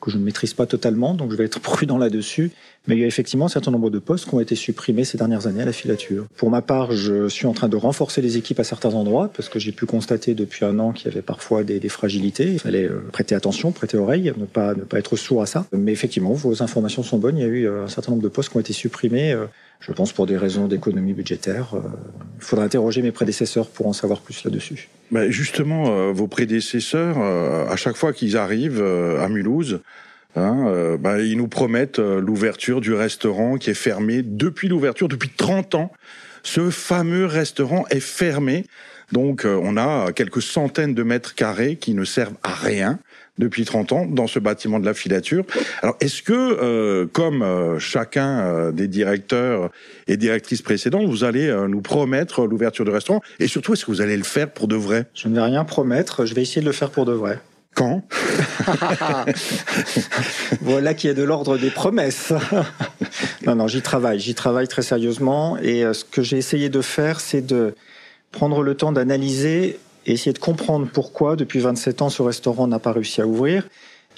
que 0.00 0.10
je 0.10 0.18
ne 0.18 0.24
maîtrise 0.24 0.54
pas 0.54 0.66
totalement, 0.66 1.14
donc 1.14 1.30
je 1.30 1.36
vais 1.36 1.44
être 1.44 1.60
prudent 1.60 1.98
là-dessus. 1.98 2.50
Mais 2.88 2.96
il 2.96 3.00
y 3.00 3.04
a 3.04 3.06
effectivement 3.06 3.46
un 3.46 3.48
certain 3.48 3.72
nombre 3.72 3.90
de 3.90 3.98
postes 3.98 4.28
qui 4.28 4.34
ont 4.34 4.40
été 4.40 4.54
supprimés 4.54 5.04
ces 5.04 5.18
dernières 5.18 5.46
années 5.48 5.62
à 5.62 5.64
la 5.64 5.72
filature. 5.72 6.26
Pour 6.36 6.50
ma 6.50 6.62
part, 6.62 6.92
je 6.92 7.28
suis 7.28 7.46
en 7.46 7.52
train 7.52 7.68
de 7.68 7.76
renforcer 7.76 8.22
les 8.22 8.36
équipes 8.36 8.60
à 8.60 8.64
certains 8.64 8.94
endroits 8.94 9.30
parce 9.34 9.48
que 9.48 9.58
j'ai 9.58 9.72
pu 9.72 9.86
constater 9.86 10.34
depuis 10.34 10.64
un 10.64 10.78
an 10.78 10.92
qu'il 10.92 11.08
y 11.08 11.10
avait 11.10 11.22
parfois 11.22 11.64
des, 11.64 11.80
des, 11.80 11.88
fragilités. 11.88 12.52
Il 12.52 12.60
fallait 12.60 12.84
euh, 12.84 13.02
prêter 13.12 13.34
attention, 13.34 13.72
prêter 13.72 13.96
oreille, 13.96 14.32
ne 14.36 14.44
pas, 14.44 14.74
ne 14.74 14.82
pas 14.82 14.98
être 14.98 15.16
sourd 15.16 15.42
à 15.42 15.46
ça. 15.46 15.66
Mais 15.72 15.92
effectivement, 15.92 16.32
vos 16.32 16.62
informations 16.62 17.02
sont 17.02 17.18
bonnes. 17.18 17.38
Il 17.38 17.42
y 17.42 17.44
a 17.44 17.48
eu 17.48 17.66
euh, 17.66 17.84
un 17.84 17.88
certain 17.88 18.12
nombre 18.12 18.22
de 18.22 18.28
postes 18.28 18.50
qui 18.50 18.56
ont 18.56 18.60
été 18.60 18.72
supprimés 18.72 19.32
euh, 19.32 19.46
je 19.80 19.92
pense 19.92 20.12
pour 20.12 20.26
des 20.26 20.36
raisons 20.36 20.66
d'économie 20.68 21.12
budgétaire. 21.12 21.74
Il 22.38 22.44
faudra 22.44 22.64
interroger 22.64 23.02
mes 23.02 23.12
prédécesseurs 23.12 23.68
pour 23.68 23.86
en 23.86 23.92
savoir 23.92 24.20
plus 24.20 24.44
là-dessus. 24.44 24.88
Ben 25.10 25.30
justement, 25.30 26.12
vos 26.12 26.26
prédécesseurs, 26.26 27.18
à 27.18 27.76
chaque 27.76 27.96
fois 27.96 28.12
qu'ils 28.12 28.36
arrivent 28.36 28.82
à 28.82 29.28
Mulhouse, 29.28 29.80
Hein, 30.36 30.66
euh, 30.68 30.96
bah, 30.98 31.20
ils 31.20 31.36
nous 31.36 31.48
promettent 31.48 31.98
euh, 31.98 32.20
l'ouverture 32.20 32.82
du 32.82 32.92
restaurant 32.92 33.56
qui 33.56 33.70
est 33.70 33.74
fermé 33.74 34.22
depuis 34.22 34.68
l'ouverture, 34.68 35.08
depuis 35.08 35.30
30 35.30 35.74
ans. 35.74 35.92
Ce 36.42 36.70
fameux 36.70 37.24
restaurant 37.24 37.86
est 37.90 38.00
fermé. 38.00 38.66
Donc 39.12 39.46
euh, 39.46 39.58
on 39.62 39.78
a 39.78 40.12
quelques 40.12 40.42
centaines 40.42 40.94
de 40.94 41.02
mètres 41.02 41.34
carrés 41.34 41.76
qui 41.76 41.94
ne 41.94 42.04
servent 42.04 42.36
à 42.42 42.52
rien 42.54 42.98
depuis 43.38 43.64
30 43.64 43.92
ans 43.92 44.06
dans 44.06 44.26
ce 44.26 44.38
bâtiment 44.38 44.80
de 44.80 44.86
la 44.86 44.94
filature. 44.94 45.44
Alors 45.82 45.96
est-ce 46.00 46.22
que, 46.22 46.32
euh, 46.32 47.06
comme 47.06 47.42
euh, 47.42 47.78
chacun 47.78 48.70
des 48.72 48.88
directeurs 48.88 49.70
et 50.06 50.16
directrices 50.16 50.62
précédents, 50.62 51.04
vous 51.04 51.24
allez 51.24 51.54
nous 51.68 51.80
promettre 51.80 52.46
l'ouverture 52.46 52.84
du 52.84 52.90
restaurant 52.90 53.20
Et 53.40 53.46
surtout, 53.46 53.72
est-ce 53.72 53.84
que 53.84 53.90
vous 53.90 54.00
allez 54.00 54.16
le 54.16 54.24
faire 54.24 54.50
pour 54.50 54.68
de 54.68 54.76
vrai? 54.76 55.06
Je 55.14 55.28
ne 55.28 55.34
vais 55.34 55.42
rien 55.42 55.64
promettre, 55.64 56.26
je 56.26 56.34
vais 56.34 56.42
essayer 56.42 56.60
de 56.60 56.66
le 56.66 56.72
faire 56.72 56.90
pour 56.90 57.04
de 57.04 57.12
vrai. 57.12 57.40
Quand? 57.74 58.02
Voilà 60.62 60.94
qui 60.94 61.08
est 61.08 61.14
de 61.14 61.22
l'ordre 61.22 61.58
des 61.58 61.68
promesses. 61.70 62.32
non, 63.46 63.54
non, 63.54 63.68
j'y 63.68 63.82
travaille, 63.82 64.18
j'y 64.18 64.34
travaille 64.34 64.66
très 64.66 64.80
sérieusement. 64.80 65.58
Et 65.58 65.84
euh, 65.84 65.92
ce 65.92 66.04
que 66.04 66.22
j'ai 66.22 66.38
essayé 66.38 66.70
de 66.70 66.80
faire, 66.80 67.20
c'est 67.20 67.44
de 67.44 67.74
prendre 68.32 68.62
le 68.62 68.74
temps 68.74 68.92
d'analyser 68.92 69.78
et 70.06 70.12
essayer 70.12 70.32
de 70.32 70.38
comprendre 70.38 70.88
pourquoi, 70.90 71.36
depuis 71.36 71.58
27 71.58 72.02
ans, 72.02 72.08
ce 72.08 72.22
restaurant 72.22 72.66
n'a 72.68 72.78
pas 72.78 72.92
réussi 72.92 73.20
à 73.20 73.26
ouvrir 73.26 73.68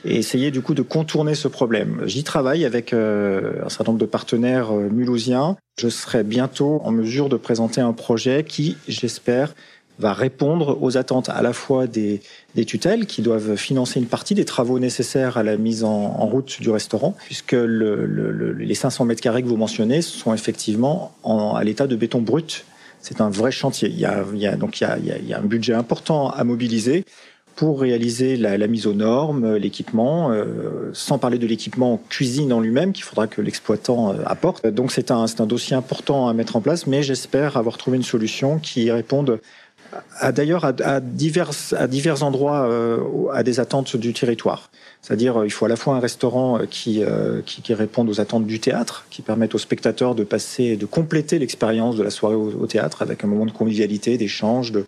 et 0.04 0.16
essayer 0.16 0.50
du 0.50 0.61
coup 0.62 0.75
de 0.75 0.83
contourner 0.83 1.35
ce 1.35 1.49
problème. 1.49 2.02
J'y 2.07 2.23
travaille 2.23 2.64
avec 2.64 2.92
euh, 2.92 3.64
un 3.64 3.68
certain 3.68 3.92
nombre 3.92 3.99
de 3.99 4.07
partenaires 4.07 4.73
euh, 4.73 4.88
mulhousiens. 4.88 5.57
Je 5.80 5.88
serai 5.88 6.23
bientôt 6.23 6.80
en 6.85 6.92
mesure 6.92 7.28
de 7.28 7.37
présenter 7.37 7.80
un 7.80 7.92
projet 7.92 8.45
qui, 8.45 8.76
j'espère, 8.87 9.54
va 9.99 10.12
répondre 10.12 10.78
aux 10.80 10.97
attentes 10.97 11.28
à 11.28 11.42
la 11.42 11.52
fois 11.52 11.88
des, 11.88 12.21
tutelles 12.64 13.07
qui 13.07 13.23
doivent 13.23 13.57
financer 13.57 13.99
une 13.99 14.07
partie 14.07 14.35
des 14.35 14.45
travaux 14.45 14.78
nécessaires 14.78 15.37
à 15.37 15.42
la 15.42 15.57
mise 15.57 15.83
en, 15.83 16.09
route 16.26 16.61
du 16.61 16.71
restaurant, 16.71 17.16
puisque 17.25 17.52
le, 17.52 18.07
le, 18.07 18.52
les 18.52 18.75
500 18.75 19.04
mètres 19.04 19.21
carrés 19.21 19.42
que 19.42 19.49
vous 19.49 19.57
mentionnez 19.57 20.02
sont 20.02 20.33
effectivement 20.33 21.12
en, 21.25 21.54
à 21.54 21.64
l'état 21.64 21.88
de 21.88 21.97
béton 21.97 22.21
brut. 22.21 22.64
C'est 23.00 23.20
un 23.20 23.30
vrai 23.30 23.50
chantier. 23.50 23.88
Il 23.88 23.98
y 23.98 24.04
a, 24.04 24.24
il 24.32 24.38
y 24.38 24.46
a 24.46 24.56
donc 24.56 24.80
il 24.80 24.84
y 24.84 24.86
a, 24.86 24.98
il 24.98 25.28
y 25.28 25.34
a 25.34 25.38
un 25.38 25.44
budget 25.44 25.74
important 25.74 26.30
à 26.30 26.44
mobiliser 26.44 27.04
pour 27.56 27.80
réaliser 27.80 28.36
la, 28.36 28.56
la 28.56 28.68
mise 28.68 28.86
aux 28.86 28.94
normes, 28.94 29.56
l'équipement, 29.56 30.30
euh, 30.30 30.90
sans 30.92 31.18
parler 31.18 31.38
de 31.38 31.46
l'équipement 31.46 32.00
cuisine 32.08 32.52
en 32.52 32.60
lui-même 32.60 32.92
qu'il 32.92 33.02
faudra 33.02 33.26
que 33.26 33.42
l'exploitant 33.42 34.12
euh, 34.12 34.18
apporte. 34.26 34.64
Donc 34.68 34.92
c'est 34.92 35.10
un, 35.10 35.24
un 35.24 35.46
dossier 35.46 35.74
important 35.74 36.28
à 36.28 36.34
mettre 36.34 36.54
en 36.54 36.60
place, 36.60 36.86
mais 36.86 37.02
j'espère 37.02 37.56
avoir 37.56 37.76
trouvé 37.76 37.96
une 37.96 38.04
solution 38.04 38.60
qui 38.60 38.92
réponde 38.92 39.40
d'ailleurs 40.33 40.64
à, 40.64 41.00
divers 41.00 41.50
à 41.76 41.87
divers 41.87 42.23
endroits 42.23 42.68
euh, 42.68 42.99
à 43.33 43.42
des 43.42 43.61
attentes 43.61 43.97
du 43.97 44.12
territoire. 44.12 44.71
C'est-à-dire 45.02 45.45
il 45.45 45.50
faut 45.50 45.64
à 45.64 45.68
la 45.68 45.76
fois 45.76 45.95
un 45.95 46.00
restaurant 46.00 46.61
qui, 46.71 47.02
euh, 47.02 47.40
qui, 47.45 47.62
qui 47.62 47.75
réponde 47.75 48.09
aux 48.09 48.21
attentes 48.21 48.47
du 48.47 48.61
théâtre, 48.61 49.07
qui 49.11 49.23
permette 49.23 49.54
aux 49.54 49.59
spectateurs 49.59 50.14
de 50.14 50.25
passer 50.25 50.76
de 50.76 50.87
compléter 50.87 51.38
l'expérience 51.38 51.97
de 51.97 52.02
la 52.02 52.11
soirée 52.11 52.35
au, 52.35 52.52
au, 52.61 52.66
théâtre 52.66 53.02
avec 53.02 53.25
un 53.25 53.26
moment 53.26 53.47
de 53.47 53.52
convivialité, 53.52 54.18
d'échange, 54.18 54.73
de 54.73 54.87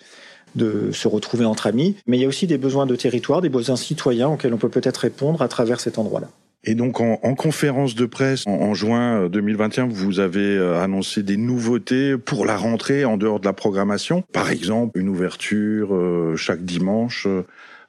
de 0.56 0.90
se 0.92 1.08
retrouver 1.08 1.44
entre 1.44 1.66
amis. 1.66 1.96
Mais 2.06 2.18
il 2.18 2.22
y 2.22 2.24
a 2.24 2.28
aussi 2.28 2.46
des 2.46 2.58
besoins 2.58 2.86
de 2.86 2.96
territoire, 2.96 3.40
des 3.40 3.48
besoins 3.48 3.76
citoyens 3.76 4.28
auxquels 4.28 4.52
on 4.52 4.58
peut 4.58 4.68
peut-être 4.68 4.98
répondre 4.98 5.42
à 5.42 5.48
travers 5.48 5.80
cet 5.80 5.98
endroit-là. 5.98 6.28
Et 6.64 6.74
donc 6.74 7.00
en, 7.00 7.16
conférence 7.34 7.94
de 7.94 8.04
presse 8.04 8.46
en, 8.46 8.74
juin 8.74 9.28
2021, 9.28 9.86
vous 9.86 10.20
avez 10.20 10.58
annoncé 10.58 11.22
des 11.22 11.36
nouveautés 11.36 12.18
pour 12.18 12.44
la 12.44 12.56
rentrée 12.56 13.04
en 13.04 13.16
dehors 13.16 13.40
de 13.40 13.46
la 13.46 13.54
programmation. 13.54 14.22
Par 14.32 14.50
exemple, 14.50 14.98
une 14.98 15.08
ouverture 15.08 15.96
chaque 16.36 16.62
dimanche 16.64 17.26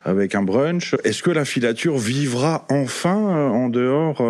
avec 0.03 0.35
un 0.35 0.41
brunch. 0.41 0.95
Est-ce 1.03 1.21
que 1.21 1.31
la 1.31 1.43
filature 1.43 1.97
vivra 1.97 2.65
enfin 2.69 3.11
en 3.51 3.67
dehors 3.67 4.23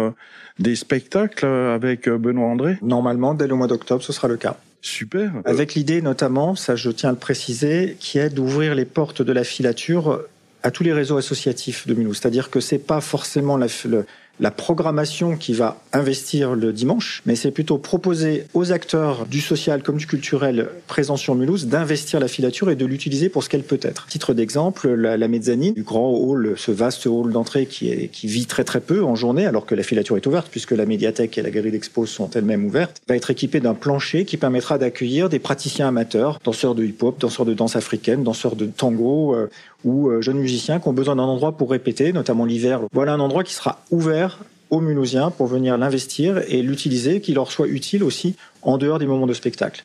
des 0.57 0.75
spectacles 0.75 1.45
avec 1.45 2.10
Benoît 2.10 2.48
André? 2.48 2.77
Normalement, 2.81 3.36
dès 3.36 3.48
le 3.48 3.53
mois 3.53 3.67
d'octobre, 3.67 4.03
ce 4.03 4.12
sera 4.12 4.27
le 4.27 4.38
cas. 4.38 4.57
Super. 4.81 5.31
Avec 5.45 5.75
l'idée 5.75 6.01
notamment, 6.01 6.55
ça 6.55 6.75
je 6.75 6.89
tiens 6.89 7.10
à 7.10 7.12
le 7.12 7.17
préciser, 7.19 7.95
qui 8.00 8.17
est 8.17 8.29
d'ouvrir 8.29 8.74
les 8.74 8.86
portes 8.86 9.21
de 9.21 9.31
la 9.31 9.43
filature 9.43 10.21
à 10.63 10.71
tous 10.71 10.83
les 10.83 10.93
réseaux 10.93 11.17
associatifs 11.17 11.88
de 11.88 11.93
Mulhouse. 11.93 12.19
C'est-à-dire 12.19 12.50
que 12.50 12.60
c'est 12.60 12.79
pas 12.79 13.01
forcément 13.01 13.57
la, 13.57 13.67
le, 13.86 14.05
la 14.40 14.52
programmation 14.52 15.38
qui 15.38 15.54
va 15.54 15.82
investir 15.94 16.56
le 16.56 16.74
dimanche, 16.74 17.22
mais 17.26 17.36
c'est 17.36 17.52
plutôt 17.52 17.78
proposer 17.78 18.46
aux 18.54 18.72
acteurs 18.72 19.26
du 19.26 19.42
social 19.42 19.84
comme 19.84 19.98
du 19.98 20.08
culturel 20.08 20.70
présents 20.88 21.18
sur 21.18 21.36
Mulhouse 21.36 21.68
d'investir 21.68 22.20
la 22.20 22.28
filature 22.28 22.72
et 22.72 22.76
de 22.76 22.86
l'utiliser 22.86 23.30
pour 23.30 23.44
ce 23.44 23.50
qu'elle 23.50 23.64
peut 23.64 23.80
être. 23.82 24.08
Titre 24.08 24.34
d'exemple, 24.34 24.90
la, 24.90 25.28
mezzanine, 25.28 25.74
du 25.74 25.84
grand 25.84 26.10
hall, 26.12 26.54
ce 26.58 26.72
vaste 26.72 27.06
hall 27.06 27.32
d'entrée 27.32 27.66
qui 27.66 28.10
vit 28.24 28.46
très 28.46 28.64
très 28.64 28.80
peu 28.80 29.04
en 29.04 29.16
journée, 29.16 29.46
alors 29.46 29.66
que 29.66 29.76
la 29.76 29.84
filature 29.84 30.18
est 30.18 30.26
ouverte 30.26 30.48
puisque 30.50 30.72
la 30.72 30.86
médiathèque 30.86 31.38
et 31.38 31.42
la 31.42 31.52
galerie 31.52 31.72
d'expo 31.72 32.06
sont 32.06 32.30
elles-mêmes 32.32 32.66
ouvertes, 32.66 33.02
va 33.08 33.16
être 33.16 33.32
équipée 33.32 33.60
d'un 33.60 33.74
plancher 33.74 34.26
qui 34.26 34.38
permettra 34.38 34.78
d'accueillir 34.78 35.30
des 35.30 35.40
praticiens 35.40 35.88
amateurs, 35.88 36.40
danseurs 36.44 36.76
de 36.76 36.84
hip-hop, 36.84 37.20
danseurs 37.20 37.46
de 37.46 37.54
danse 37.54 37.76
africaine, 37.76 38.24
danseurs 38.24 38.56
de 38.56 38.66
tango 38.66 39.36
euh, 39.36 39.50
ou 39.84 40.10
euh, 40.10 40.22
jeunes 40.22 40.40
musiciens 40.40 40.80
qui 40.80 40.88
ont 40.88 40.94
besoin 40.94 41.16
d'un 41.16 41.24
endroit 41.24 41.58
pour 41.58 41.72
répéter, 41.72 42.14
notamment 42.14 42.46
l'hiver. 42.46 42.82
Voilà 42.94 43.14
un 43.14 43.20
endroit 43.20 43.44
qui 43.44 43.54
sera 43.54 43.84
ouvert 43.92 44.40
aux 44.70 44.80
Mulhousiens 44.80 45.32
pour 45.32 45.48
venir 45.48 45.78
l'investir 45.78 46.42
et 46.48 46.62
l'utiliser, 46.62 47.22
qu'il 47.22 47.36
leur 47.36 47.52
soit 47.52 47.68
utile 47.68 48.04
aussi 48.04 48.36
en 48.62 48.78
dehors 48.78 49.00
des 49.00 49.06
moments 49.06 49.28
de 49.28 49.34
spectacle. 49.34 49.84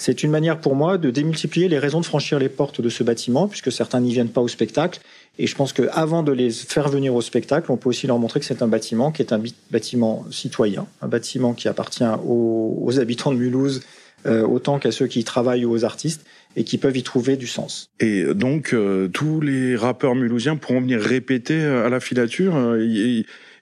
C'est 0.00 0.22
une 0.22 0.30
manière 0.30 0.60
pour 0.60 0.76
moi 0.76 0.96
de 0.96 1.10
démultiplier 1.10 1.68
les 1.68 1.80
raisons 1.80 2.00
de 2.00 2.06
franchir 2.06 2.38
les 2.38 2.48
portes 2.48 2.80
de 2.80 2.88
ce 2.88 3.02
bâtiment, 3.02 3.48
puisque 3.48 3.72
certains 3.72 3.98
n'y 3.98 4.12
viennent 4.12 4.28
pas 4.28 4.40
au 4.40 4.46
spectacle. 4.46 5.00
Et 5.40 5.48
je 5.48 5.56
pense 5.56 5.72
qu'avant 5.72 6.22
de 6.22 6.30
les 6.30 6.50
faire 6.50 6.88
venir 6.88 7.16
au 7.16 7.20
spectacle, 7.20 7.72
on 7.72 7.76
peut 7.76 7.88
aussi 7.88 8.06
leur 8.06 8.16
montrer 8.20 8.38
que 8.38 8.46
c'est 8.46 8.62
un 8.62 8.68
bâtiment 8.68 9.10
qui 9.10 9.22
est 9.22 9.32
un 9.32 9.42
bâtiment 9.72 10.24
citoyen, 10.30 10.86
un 11.02 11.08
bâtiment 11.08 11.52
qui 11.52 11.66
appartient 11.66 12.04
aux, 12.24 13.00
habitants 13.00 13.32
de 13.32 13.38
Mulhouse 13.38 13.82
euh, 14.26 14.46
autant 14.46 14.78
qu'à 14.78 14.92
ceux 14.92 15.08
qui 15.08 15.18
y 15.18 15.24
travaillent 15.24 15.64
ou 15.64 15.72
aux 15.72 15.84
artistes 15.84 16.24
et 16.58 16.64
qui 16.64 16.76
peuvent 16.76 16.96
y 16.96 17.02
trouver 17.02 17.36
du 17.36 17.46
sens. 17.46 17.88
Et 18.00 18.34
donc, 18.34 18.74
euh, 18.74 19.08
tous 19.08 19.40
les 19.40 19.76
rappeurs 19.76 20.14
mulhousiens 20.14 20.56
pourront 20.56 20.80
venir 20.80 21.00
répéter 21.00 21.54
euh, 21.54 21.86
à 21.86 21.88
la 21.88 22.00
filature 22.00 22.54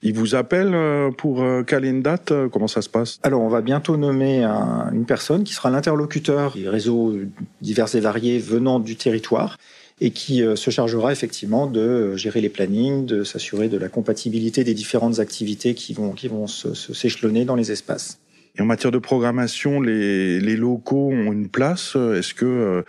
ils 0.02 0.14
vous 0.14 0.34
appellent 0.34 0.74
euh, 0.74 1.10
pour 1.10 1.42
euh, 1.42 1.62
caler 1.62 1.88
une 1.88 2.02
date 2.02 2.30
euh, 2.30 2.48
Comment 2.48 2.68
ça 2.68 2.82
se 2.82 2.88
passe? 2.88 3.18
Alors, 3.22 3.42
on 3.42 3.48
va 3.48 3.60
bientôt 3.60 3.96
nommer 3.96 4.44
une 4.44 5.04
personne 5.04 5.44
qui 5.44 5.52
sera 5.52 5.70
l'interlocuteur 5.70 6.52
des 6.54 6.68
réseaux 6.68 7.14
divers 7.60 7.94
et 7.94 8.00
variés 8.00 8.38
venant 8.38 8.78
du 8.78 8.96
territoire 8.96 9.56
et 10.00 10.10
qui 10.10 10.42
se 10.56 10.70
chargera 10.70 11.10
effectivement 11.10 11.66
de 11.66 12.16
gérer 12.16 12.42
les 12.42 12.50
plannings, 12.50 13.06
de 13.06 13.24
s'assurer 13.24 13.68
de 13.68 13.78
la 13.78 13.88
compatibilité 13.88 14.62
des 14.62 14.74
différentes 14.74 15.20
activités 15.20 15.74
qui 15.74 15.94
vont, 15.94 16.12
qui 16.12 16.28
vont 16.28 16.46
s'échelonner 16.46 17.46
dans 17.46 17.54
les 17.54 17.72
espaces. 17.72 18.18
Et 18.58 18.62
en 18.62 18.66
matière 18.66 18.92
de 18.92 18.98
programmation, 18.98 19.80
les, 19.80 20.40
les 20.40 20.56
locaux 20.56 21.10
ont 21.10 21.32
une 21.32 21.48
place 21.48 21.96
Est-ce 21.96 22.34
que 22.34 22.84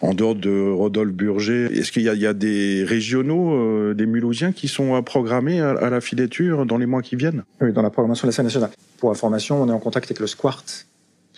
en 0.00 0.14
dehors 0.14 0.34
de 0.34 0.70
Rodolphe 0.70 1.12
Burger, 1.12 1.68
est-ce 1.72 1.90
qu'il 1.90 2.02
y, 2.02 2.26
a 2.26 2.34
des 2.34 2.84
régionaux, 2.84 3.54
euh, 3.54 3.94
des 3.94 4.06
Mulhousiens 4.06 4.52
qui 4.52 4.68
sont 4.68 4.94
euh, 4.94 5.02
programmés 5.02 5.60
à, 5.60 5.88
la 5.88 6.00
filature 6.00 6.66
dans 6.66 6.76
les 6.76 6.86
mois 6.86 7.02
qui 7.02 7.16
viennent? 7.16 7.44
Oui, 7.60 7.72
dans 7.72 7.82
la 7.82 7.90
programmation 7.90 8.26
de 8.26 8.30
la 8.30 8.36
scène 8.36 8.44
nationale. 8.44 8.70
Pour 8.98 9.10
information, 9.10 9.62
on 9.62 9.68
est 9.68 9.72
en 9.72 9.78
contact 9.78 10.06
avec 10.06 10.20
le 10.20 10.26
Squart 10.26 10.64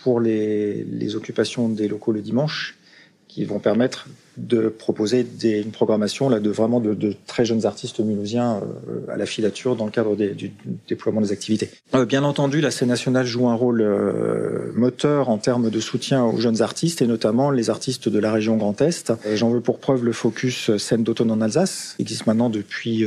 pour 0.03 0.19
les, 0.19 0.83
les 0.83 1.15
occupations 1.15 1.69
des 1.69 1.87
locaux 1.87 2.11
le 2.11 2.21
dimanche, 2.21 2.77
qui 3.27 3.45
vont 3.45 3.59
permettre 3.59 4.07
de 4.39 4.69
proposer 4.69 5.23
des, 5.23 5.61
une 5.61 5.71
programmation 5.71 6.29
là, 6.29 6.39
de 6.39 6.49
vraiment 6.49 6.79
de, 6.79 6.93
de 6.93 7.13
très 7.27 7.45
jeunes 7.45 7.65
artistes 7.65 7.99
mulhousiens 7.99 8.61
euh, 8.87 9.11
à 9.11 9.17
la 9.17 9.25
filature 9.25 9.75
dans 9.75 9.85
le 9.85 9.91
cadre 9.91 10.15
des, 10.15 10.29
du, 10.29 10.51
déploiement 10.87 11.21
des 11.21 11.31
activités. 11.31 11.69
Euh, 11.93 12.05
bien 12.05 12.23
entendu, 12.23 12.61
la 12.61 12.71
scène 12.71 12.87
nationale 12.89 13.25
joue 13.25 13.47
un 13.47 13.55
rôle 13.55 13.81
euh, 13.81 14.71
moteur 14.75 15.29
en 15.29 15.37
termes 15.37 15.69
de 15.69 15.79
soutien 15.79 16.23
aux 16.23 16.39
jeunes 16.39 16.61
artistes 16.61 17.01
et 17.01 17.07
notamment 17.07 17.51
les 17.51 17.69
artistes 17.69 18.09
de 18.09 18.19
la 18.19 18.31
région 18.31 18.57
Grand 18.57 18.79
Est. 18.81 19.13
J'en 19.35 19.49
veux 19.49 19.61
pour 19.61 19.79
preuve 19.79 20.05
le 20.05 20.13
focus 20.13 20.75
scène 20.77 21.03
d'automne 21.03 21.31
en 21.31 21.41
Alsace, 21.41 21.93
qui 21.97 22.03
existe 22.03 22.27
maintenant 22.27 22.49
depuis 22.49 23.05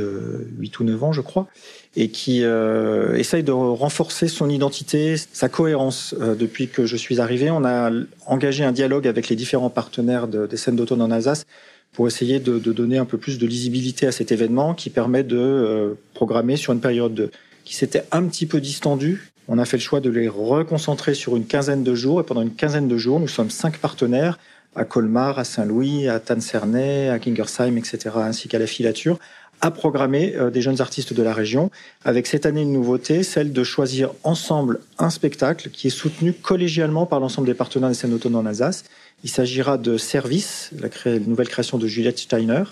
8 0.59 0.79
ou 0.79 0.83
9 0.83 1.03
ans, 1.03 1.13
je 1.13 1.21
crois, 1.21 1.47
et 1.95 2.09
qui 2.09 2.43
euh, 2.43 3.15
essaye 3.15 3.43
de 3.43 3.51
renforcer 3.51 4.27
son 4.27 4.49
identité, 4.49 5.15
sa 5.31 5.47
cohérence. 5.47 6.15
depuis 6.17 6.67
que 6.67 6.85
je 6.85 6.97
suis 6.97 7.19
arrivé, 7.19 7.51
on 7.51 7.63
a 7.63 7.91
engagé 8.25 8.63
un 8.63 8.71
dialogue 8.71 9.07
avec 9.07 9.29
les 9.29 9.35
différents 9.35 9.69
partenaires 9.69 10.27
de, 10.27 10.47
des 10.47 10.57
scènes 10.57 10.75
d'automne 10.75 11.01
en 11.01 11.11
Alsace 11.11 11.45
pour 11.93 12.07
essayer 12.07 12.39
de, 12.39 12.57
donner 12.57 12.97
un 12.97 13.05
peu 13.05 13.17
plus 13.17 13.37
de 13.37 13.45
lisibilité 13.45 14.07
à 14.07 14.11
cet 14.11 14.31
événement 14.31 14.73
qui 14.73 14.89
permet 14.89 15.23
de 15.23 15.37
euh, 15.37 15.93
programmer 16.13 16.57
sur 16.57 16.73
une 16.73 16.81
période 16.81 17.31
qui 17.63 17.75
s'était 17.75 18.03
un 18.11 18.23
petit 18.25 18.45
peu 18.45 18.59
distendue. 18.59 19.31
On 19.47 19.59
a 19.59 19.65
fait 19.65 19.77
le 19.77 19.81
choix 19.81 19.99
de 19.99 20.09
les 20.09 20.27
reconcentrer 20.27 21.13
sur 21.13 21.35
une 21.35 21.45
quinzaine 21.45 21.83
de 21.83 21.95
jours 21.95 22.19
et 22.19 22.23
pendant 22.23 22.41
une 22.41 22.55
quinzaine 22.55 22.87
de 22.87 22.97
jours, 22.97 23.19
nous 23.19 23.27
sommes 23.27 23.51
cinq 23.51 23.77
partenaires 23.77 24.39
à 24.75 24.85
Colmar, 24.85 25.37
à 25.37 25.43
Saint-Louis, 25.43 26.07
à 26.07 26.19
Tanzerney, 26.19 27.09
à 27.09 27.19
Kingersheim, 27.19 27.77
etc., 27.77 27.99
ainsi 28.15 28.47
qu'à 28.47 28.57
la 28.57 28.65
filature, 28.65 29.19
à 29.63 29.71
programmer 29.71 30.35
euh, 30.35 30.51
des 30.51 30.61
jeunes 30.61 30.81
artistes 30.81 31.13
de 31.13 31.23
la 31.23 31.33
région, 31.33 31.71
avec 32.03 32.27
cette 32.27 32.45
année 32.45 32.61
une 32.61 32.73
nouveauté, 32.73 33.23
celle 33.23 33.53
de 33.53 33.63
choisir 33.63 34.11
ensemble 34.23 34.81
un 34.99 35.09
spectacle 35.09 35.69
qui 35.71 35.87
est 35.87 35.89
soutenu 35.89 36.33
collégialement 36.33 37.05
par 37.05 37.19
l'ensemble 37.19 37.47
des 37.47 37.53
partenaires 37.53 37.89
des 37.89 37.95
scènes 37.95 38.13
autonomes 38.13 38.45
en 38.45 38.49
Alsace 38.49 38.83
il 39.23 39.29
s'agira 39.29 39.77
de 39.77 39.97
Service, 39.97 40.71
la, 40.79 41.19
nouvelle 41.19 41.47
création 41.47 41.77
de 41.77 41.87
Juliette 41.87 42.19
Steiner, 42.19 42.63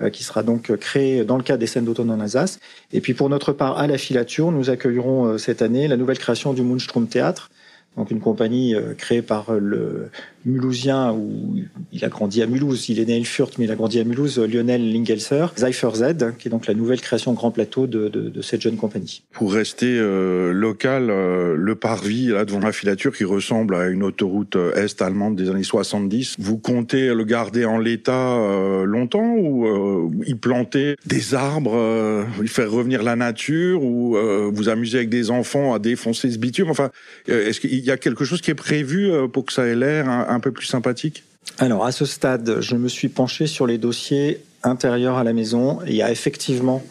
euh, 0.00 0.10
qui 0.10 0.24
sera 0.24 0.42
donc 0.42 0.76
créée 0.76 1.24
dans 1.24 1.36
le 1.36 1.44
cadre 1.44 1.60
des 1.60 1.68
scènes 1.68 1.84
d'automne 1.84 2.10
en 2.10 2.18
Alsace. 2.18 2.58
Et 2.92 3.00
puis 3.00 3.14
pour 3.14 3.28
notre 3.28 3.52
part, 3.52 3.78
à 3.78 3.86
la 3.86 3.98
filature, 3.98 4.50
nous 4.50 4.68
accueillerons 4.68 5.26
euh, 5.26 5.38
cette 5.38 5.62
année 5.62 5.86
la 5.86 5.96
nouvelle 5.96 6.18
création 6.18 6.54
du 6.54 6.62
Moonstrom 6.62 7.06
Théâtre, 7.06 7.50
donc 7.96 8.10
une 8.10 8.20
compagnie 8.20 8.74
euh, 8.74 8.94
créée 8.94 9.22
par 9.22 9.54
le 9.54 10.10
mulhousien, 10.44 11.12
où 11.12 11.56
il 11.92 12.04
a 12.04 12.08
grandi 12.08 12.42
à 12.42 12.46
Mulhouse, 12.46 12.88
il 12.88 12.98
est 12.98 13.04
né 13.04 13.14
à 13.14 13.16
Ilfurt, 13.16 13.58
mais 13.58 13.66
il 13.66 13.70
a 13.70 13.74
grandi 13.74 14.00
à 14.00 14.04
Mulhouse, 14.04 14.38
Lionel 14.38 14.92
Lingelser, 14.92 15.46
Cypher 15.56 15.90
Z, 15.94 16.04
qui 16.38 16.48
est 16.48 16.50
donc 16.50 16.66
la 16.66 16.74
nouvelle 16.74 17.00
création 17.00 17.32
grand 17.32 17.50
plateau 17.50 17.86
de, 17.86 18.08
de, 18.08 18.28
de 18.28 18.42
cette 18.42 18.60
jeune 18.60 18.76
compagnie. 18.76 19.22
Pour 19.32 19.52
rester 19.52 19.98
euh, 19.98 20.52
local, 20.52 21.10
euh, 21.10 21.54
le 21.56 21.74
parvis 21.74 22.28
là 22.28 22.44
devant 22.44 22.60
la 22.60 22.72
filature 22.72 23.14
qui 23.16 23.24
ressemble 23.24 23.74
à 23.74 23.88
une 23.88 24.02
autoroute 24.02 24.56
euh, 24.56 24.74
est 24.74 25.00
allemande 25.00 25.36
des 25.36 25.48
années 25.48 25.62
70, 25.62 26.36
vous 26.38 26.58
comptez 26.58 27.14
le 27.14 27.24
garder 27.24 27.64
en 27.64 27.78
l'état 27.78 28.36
euh, 28.36 28.84
longtemps 28.84 29.34
ou 29.36 30.12
y 30.26 30.34
planter 30.34 30.96
des 31.06 31.34
arbres, 31.34 32.24
y 32.42 32.48
faire 32.48 32.70
revenir 32.70 33.02
la 33.02 33.16
nature 33.16 33.82
ou 33.82 34.16
vous 34.52 34.68
amuser 34.68 34.98
avec 34.98 35.08
des 35.08 35.30
enfants 35.30 35.74
à 35.74 35.78
défoncer 35.78 36.30
ce 36.30 36.38
bitume? 36.38 36.70
Enfin, 36.70 36.90
est-ce 37.26 37.60
qu'il 37.60 37.81
y 37.84 37.90
a 37.90 37.96
quelque 37.96 38.24
chose 38.24 38.40
qui 38.40 38.50
est 38.50 38.56
prévu 38.56 39.10
pour 39.32 39.44
que 39.44 39.52
ça 39.52 39.66
ait 39.66 39.74
l'air 39.74 40.08
un 40.08 40.40
peu 40.40 40.52
plus 40.52 40.66
sympathique? 40.66 41.24
Alors, 41.58 41.84
à 41.84 41.92
ce 41.92 42.04
stade, 42.04 42.60
je 42.60 42.76
me 42.76 42.88
suis 42.88 43.08
penché 43.08 43.46
sur 43.46 43.66
les 43.66 43.78
dossiers 43.78 44.42
intérieurs 44.62 45.16
à 45.16 45.24
la 45.24 45.32
maison. 45.32 45.80
il 45.86 45.94
y 45.94 46.02
a 46.02 46.10
effectivement 46.10 46.82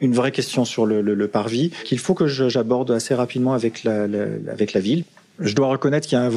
une 0.00 0.12
vraie 0.12 0.32
question 0.32 0.64
sur 0.64 0.86
le, 0.86 1.28
parvis 1.28 1.70
qu'il 1.84 1.98
faut 1.98 2.14
que 2.14 2.26
j'aborde 2.26 2.90
assez 2.90 3.14
rapidement 3.14 3.54
avec 3.54 3.84
la, 3.84 4.80
ville. 4.80 5.04
Je 5.38 5.54
dois 5.54 5.68
reconnaître 5.68 6.06
qu'il 6.06 6.18
y 6.18 6.20
a 6.20 6.30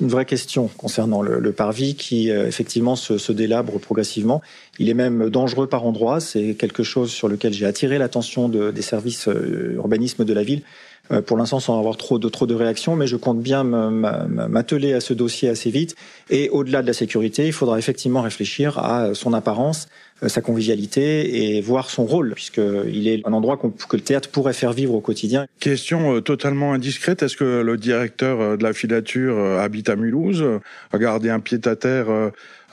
une 0.00 0.08
vraie 0.08 0.24
question 0.24 0.68
concernant 0.76 1.22
le, 1.22 1.52
parvis 1.52 1.94
qui 1.94 2.30
euh, 2.30 2.46
effectivement 2.46 2.96
se, 2.96 3.32
délabre 3.32 3.78
progressivement. 3.78 4.42
Il 4.78 4.88
est 4.88 4.94
même 4.94 5.30
dangereux 5.30 5.66
par 5.66 5.84
endroits. 5.84 6.20
C'est 6.20 6.54
quelque 6.54 6.82
chose 6.82 7.10
sur 7.10 7.28
lequel 7.28 7.52
j'ai 7.52 7.66
attiré 7.66 7.98
l'attention 7.98 8.48
de, 8.48 8.70
des 8.70 8.82
services 8.82 9.28
euh, 9.28 9.74
urbanisme 9.76 10.24
de 10.24 10.32
la 10.32 10.42
ville 10.42 10.62
euh, 10.62 10.83
pour 11.26 11.36
l'instant 11.36 11.60
sans 11.60 11.78
avoir 11.78 11.96
trop 11.96 12.18
de 12.18 12.28
trop 12.28 12.46
de 12.46 12.54
réactions, 12.54 12.96
mais 12.96 13.06
je 13.06 13.16
compte 13.16 13.40
bien 13.40 13.64
m'atteler 13.64 14.92
à 14.92 15.00
ce 15.00 15.12
dossier 15.12 15.48
assez 15.48 15.70
vite. 15.70 15.94
Et 16.30 16.48
au-delà 16.50 16.82
de 16.82 16.86
la 16.86 16.92
sécurité, 16.92 17.46
il 17.46 17.52
faudra 17.52 17.78
effectivement 17.78 18.22
réfléchir 18.22 18.78
à 18.78 19.14
son 19.14 19.32
apparence, 19.34 19.88
euh, 20.22 20.28
sa 20.28 20.40
convivialité 20.40 21.56
et 21.56 21.60
voir 21.60 21.90
son 21.90 22.04
rôle, 22.04 22.32
puisqu'il 22.34 23.08
est 23.08 23.26
un 23.26 23.32
endroit 23.32 23.56
que 23.56 23.96
le 23.96 24.02
théâtre 24.02 24.30
pourrait 24.30 24.52
faire 24.52 24.72
vivre 24.72 24.94
au 24.94 25.00
quotidien. 25.00 25.46
Question 25.60 26.16
euh, 26.16 26.20
totalement 26.20 26.72
indiscrète, 26.72 27.22
est-ce 27.22 27.36
que 27.36 27.62
le 27.62 27.76
directeur 27.76 28.56
de 28.56 28.62
la 28.62 28.72
filature 28.72 29.38
habite 29.60 29.88
à 29.88 29.96
Mulhouse, 29.96 30.44
a 30.92 30.98
gardé 30.98 31.30
un 31.30 31.40
pied-à-terre 31.40 32.06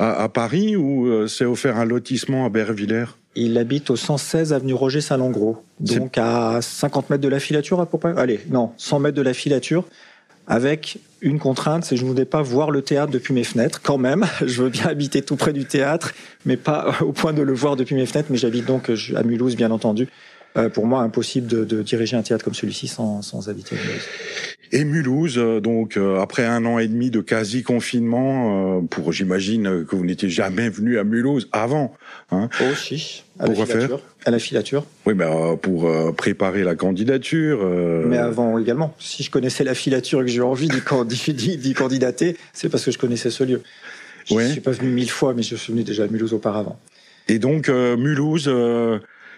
à, 0.01 0.29
Paris 0.29 0.75
ou 0.75 1.27
s'est 1.27 1.46
offert 1.46 1.77
un 1.77 1.86
lotissement 1.86 2.46
à 2.46 2.50
Bervillers 2.50 3.05
il 3.36 3.58
habite 3.58 3.89
au 3.89 3.96
116 3.96 4.51
avenue 4.51 4.74
Roger 4.74 5.00
Salengro, 5.00 5.63
donc 5.79 6.17
à 6.17 6.62
50 6.62 7.10
mètres 7.10 7.24
de 7.24 7.29
la 7.29 7.39
filature 7.39 7.79
à 7.79 7.86
peu 7.86 7.98
près? 7.98 8.13
Allez, 8.17 8.41
non, 8.50 8.72
100 8.75 9.00
mètres 9.00 9.15
de 9.15 9.22
la 9.22 9.34
filature, 9.34 9.86
avec 10.48 11.00
une 11.22 11.39
contrainte, 11.39 11.86
c'est 11.86 11.96
que 11.96 12.00
je 12.00 12.03
ne 12.03 12.10
voudrais 12.10 12.25
pas 12.25 12.41
voir 12.41 12.72
le 12.72 12.81
théâtre 12.81 13.12
depuis 13.12 13.34
mes 13.34 13.43
fenêtres. 13.43 13.79
Quand 13.81 13.98
même, 13.98 14.25
je 14.46 14.63
veux 14.63 14.70
bien 14.70 14.88
habiter 14.88 15.22
tout 15.22 15.36
près 15.36 15.53
du 15.53 15.65
théâtre, 15.65 16.13
mais 16.46 16.58
pas 16.58 16.96
au 17.01 17.13
point 17.13 17.31
de 17.31 17.41
le 17.41 17.53
voir 17.53 17.75
depuis 17.75 17.96
mes 17.96 18.05
fenêtres. 18.05 18.29
Mais 18.31 18.38
j'habite 18.38 18.65
donc 18.65 18.91
à 19.15 19.24
Mulhouse, 19.24 19.55
bien 19.55 19.72
entendu. 19.72 20.08
Euh, 20.58 20.67
pour 20.67 20.86
moi, 20.86 21.01
impossible 21.01 21.48
de, 21.48 21.63
de, 21.63 21.81
diriger 21.81 22.17
un 22.17 22.24
théâtre 22.24 22.43
comme 22.43 22.53
celui-ci 22.53 22.89
sans, 22.89 23.22
sans 23.22 23.48
habiter 23.48 23.75
Mulhouse. 23.75 24.03
Et 24.74 24.86
Mulhouse, 24.86 25.38
euh, 25.38 25.60
donc 25.60 25.98
euh, 25.98 26.22
après 26.22 26.46
un 26.46 26.66
an 26.66 26.80
et 26.80 26.88
demi 26.88 27.12
de 27.12 27.20
quasi 27.20 27.62
confinement, 27.62 28.82
pour 28.90 29.12
j'imagine 29.12 29.86
que 29.86 29.96
vous 29.96 30.06
n'étiez 30.06 30.30
jamais 30.30 30.70
venu 30.70 30.98
à 30.98 31.04
Mulhouse 31.04 31.50
avant. 31.51 31.94
Hein. 32.32 32.48
Oh 32.62 32.74
si, 32.75 33.24
à 33.40 33.48
la 33.48 33.54
filature. 33.54 34.00
À 34.25 34.32
la 34.32 34.40
filature. 34.40 34.86
Oui, 35.06 35.13
mais 35.13 35.25
pour 35.62 35.92
préparer 36.16 36.63
la 36.63 36.75
candidature. 36.75 37.66
Mais 38.06 38.18
avant 38.18 38.58
également. 38.58 38.96
Si 39.00 39.24
je 39.24 39.32
connaissais 39.32 39.63
la 39.63 39.74
filature 39.74 40.22
et 40.22 40.25
que 40.25 40.32
j'ai 40.32 40.42
envie 40.42 40.68
d'y 41.34 41.74
candidater, 41.74 42.38
c'est 42.54 42.70
parce 42.70 42.86
que 42.86 42.92
je 42.92 42.98
connaissais 42.98 43.30
ce 43.30 43.44
lieu. 43.44 43.62
Je 44.25 44.36
ne 44.36 44.48
suis 44.48 44.62
pas 44.62 44.72
venu 44.72 44.90
mille 44.90 45.10
fois, 45.10 45.34
mais 45.34 45.44
je 45.44 45.56
suis 45.56 45.74
venu 45.74 45.84
déjà 45.84 46.04
à 46.04 46.08
Mulhouse 46.08 46.34
auparavant. 46.34 46.80
Et 47.28 47.40
donc 47.40 47.68
Mulhouse, 47.70 48.50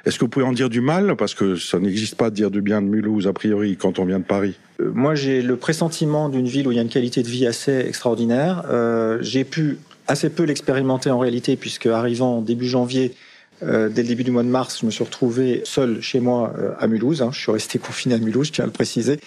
est-ce 0.05 0.17
que 0.17 0.25
vous 0.25 0.29
pouvez 0.29 0.45
en 0.45 0.51
dire 0.51 0.69
du 0.69 0.81
mal 0.81 1.15
Parce 1.15 1.33
que 1.33 1.55
ça 1.55 1.79
n'existe 1.79 2.15
pas 2.15 2.29
de 2.29 2.35
dire 2.35 2.51
du 2.51 2.61
bien 2.61 2.81
de 2.81 2.87
Mulhouse, 2.87 3.27
a 3.27 3.33
priori, 3.33 3.77
quand 3.77 3.99
on 3.99 4.05
vient 4.05 4.19
de 4.19 4.25
Paris? 4.25 4.55
Euh, 4.81 4.91
moi, 4.93 5.15
j'ai 5.15 5.41
le 5.41 5.55
pressentiment 5.55 6.27
d'une 6.27 6.47
ville 6.47 6.67
où 6.67 6.71
il 6.71 6.75
y 6.75 6.79
a 6.79 6.81
une 6.81 6.89
qualité 6.89 7.23
de 7.23 7.29
vie 7.29 7.47
assez 7.47 7.79
extraordinaire. 7.79 8.63
Euh, 8.69 9.17
j'ai 9.21 9.45
pu 9.45 9.77
assez 10.07 10.29
peu 10.29 10.43
l'expérimenter 10.43 11.09
en 11.09 11.19
réalité, 11.19 11.55
puisque 11.55 11.85
arrivant 11.85 12.41
début 12.41 12.67
janvier, 12.67 13.13
euh, 13.61 13.89
dès 13.89 14.01
le 14.01 14.07
début 14.07 14.23
du 14.23 14.31
mois 14.31 14.43
de 14.43 14.49
mars, 14.49 14.79
je 14.81 14.85
me 14.85 14.91
suis 14.91 15.03
retrouvé 15.03 15.61
seul 15.63 16.01
chez 16.01 16.19
moi 16.19 16.53
euh, 16.57 16.71
à 16.79 16.87
Mulhouse. 16.87 17.21
Hein. 17.21 17.29
Je 17.31 17.39
suis 17.39 17.51
resté 17.51 17.79
confiné 17.79 18.15
à 18.15 18.17
Mulhouse, 18.17 18.47
je 18.47 18.53
tiens 18.53 18.63
à 18.65 18.67
le 18.67 18.73
préciser. 18.73 19.19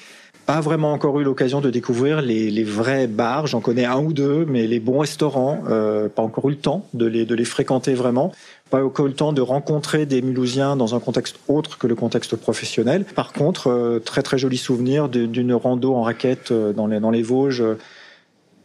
Pas 0.46 0.60
vraiment 0.60 0.92
encore 0.92 1.18
eu 1.20 1.24
l'occasion 1.24 1.60
de 1.60 1.70
découvrir 1.70 2.22
les, 2.22 2.50
les, 2.50 2.64
vrais 2.64 3.08
bars. 3.08 3.48
J'en 3.48 3.60
connais 3.60 3.84
un 3.84 3.98
ou 3.98 4.12
deux, 4.12 4.46
mais 4.46 4.66
les 4.66 4.78
bons 4.78 5.00
restaurants, 5.00 5.64
euh, 5.68 6.08
pas 6.08 6.22
encore 6.22 6.48
eu 6.48 6.52
le 6.52 6.58
temps 6.58 6.86
de 6.94 7.04
les, 7.04 7.24
de 7.24 7.34
les 7.34 7.44
fréquenter 7.44 7.94
vraiment 7.94 8.32
pas 8.70 8.80
eu 8.80 9.06
le 9.06 9.12
temps 9.12 9.32
de 9.32 9.40
rencontrer 9.40 10.06
des 10.06 10.22
Mulhousiens 10.22 10.76
dans 10.76 10.94
un 10.94 11.00
contexte 11.00 11.38
autre 11.48 11.78
que 11.78 11.86
le 11.86 11.94
contexte 11.94 12.34
professionnel. 12.36 13.04
Par 13.04 13.32
contre, 13.32 13.68
euh, 13.68 14.00
très 14.00 14.22
très 14.22 14.38
joli 14.38 14.56
souvenir 14.56 15.08
d'une 15.08 15.54
rando 15.54 15.94
en 15.94 16.02
raquette 16.02 16.50
euh, 16.50 16.72
dans 16.72 16.86
les, 16.86 16.98
dans 16.98 17.10
les 17.10 17.22
Vosges. 17.22 17.60
Euh, 17.60 17.78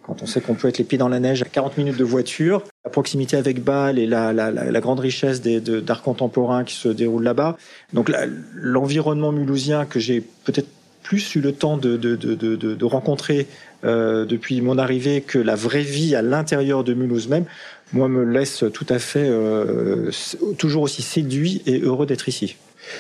quand 0.04 0.24
on 0.24 0.26
sait 0.26 0.42
qu'on 0.42 0.56
peut 0.56 0.68
être 0.68 0.80
les 0.80 0.84
pieds 0.84 0.98
dans 0.98 1.08
la 1.08 1.20
neige 1.20 1.44
à 1.44 1.46
40 1.46 1.78
minutes 1.78 1.98
de 1.98 2.04
voiture, 2.04 2.64
la 2.84 2.90
proximité 2.90 3.38
avec 3.38 3.64
Bâle 3.64 4.00
et 4.00 4.08
la, 4.08 4.34
la, 4.34 4.50
la, 4.50 4.82
grande 4.82 5.00
richesse 5.00 5.42
d'art 5.44 6.02
contemporain 6.02 6.64
qui 6.64 6.74
se 6.74 6.90
déroule 6.90 7.22
là-bas. 7.22 7.56
Donc 7.94 8.12
l'environnement 8.56 9.32
mulhousien 9.32 9.86
que 9.86 10.00
j'ai 10.00 10.22
peut-être 10.44 10.68
plus 11.12 11.36
eu 11.36 11.42
le 11.42 11.52
temps 11.52 11.76
de, 11.76 11.98
de, 11.98 12.16
de, 12.16 12.56
de 12.56 12.86
rencontrer 12.86 13.46
euh, 13.84 14.24
depuis 14.24 14.62
mon 14.62 14.78
arrivée 14.78 15.20
que 15.20 15.38
la 15.38 15.56
vraie 15.56 15.84
vie 15.84 16.16
à 16.16 16.22
l'intérieur 16.22 16.86
de 16.86 16.94
Mulhouse 16.94 17.28
même, 17.28 17.44
moi, 17.92 18.08
me 18.08 18.24
laisse 18.24 18.64
tout 18.74 18.86
à 18.88 18.98
fait 18.98 19.28
euh, 19.28 20.10
toujours 20.58 20.84
aussi 20.84 21.02
séduit 21.02 21.64
et 21.66 21.82
heureux 21.82 22.06
d'être 22.06 22.30
ici. 22.30 22.56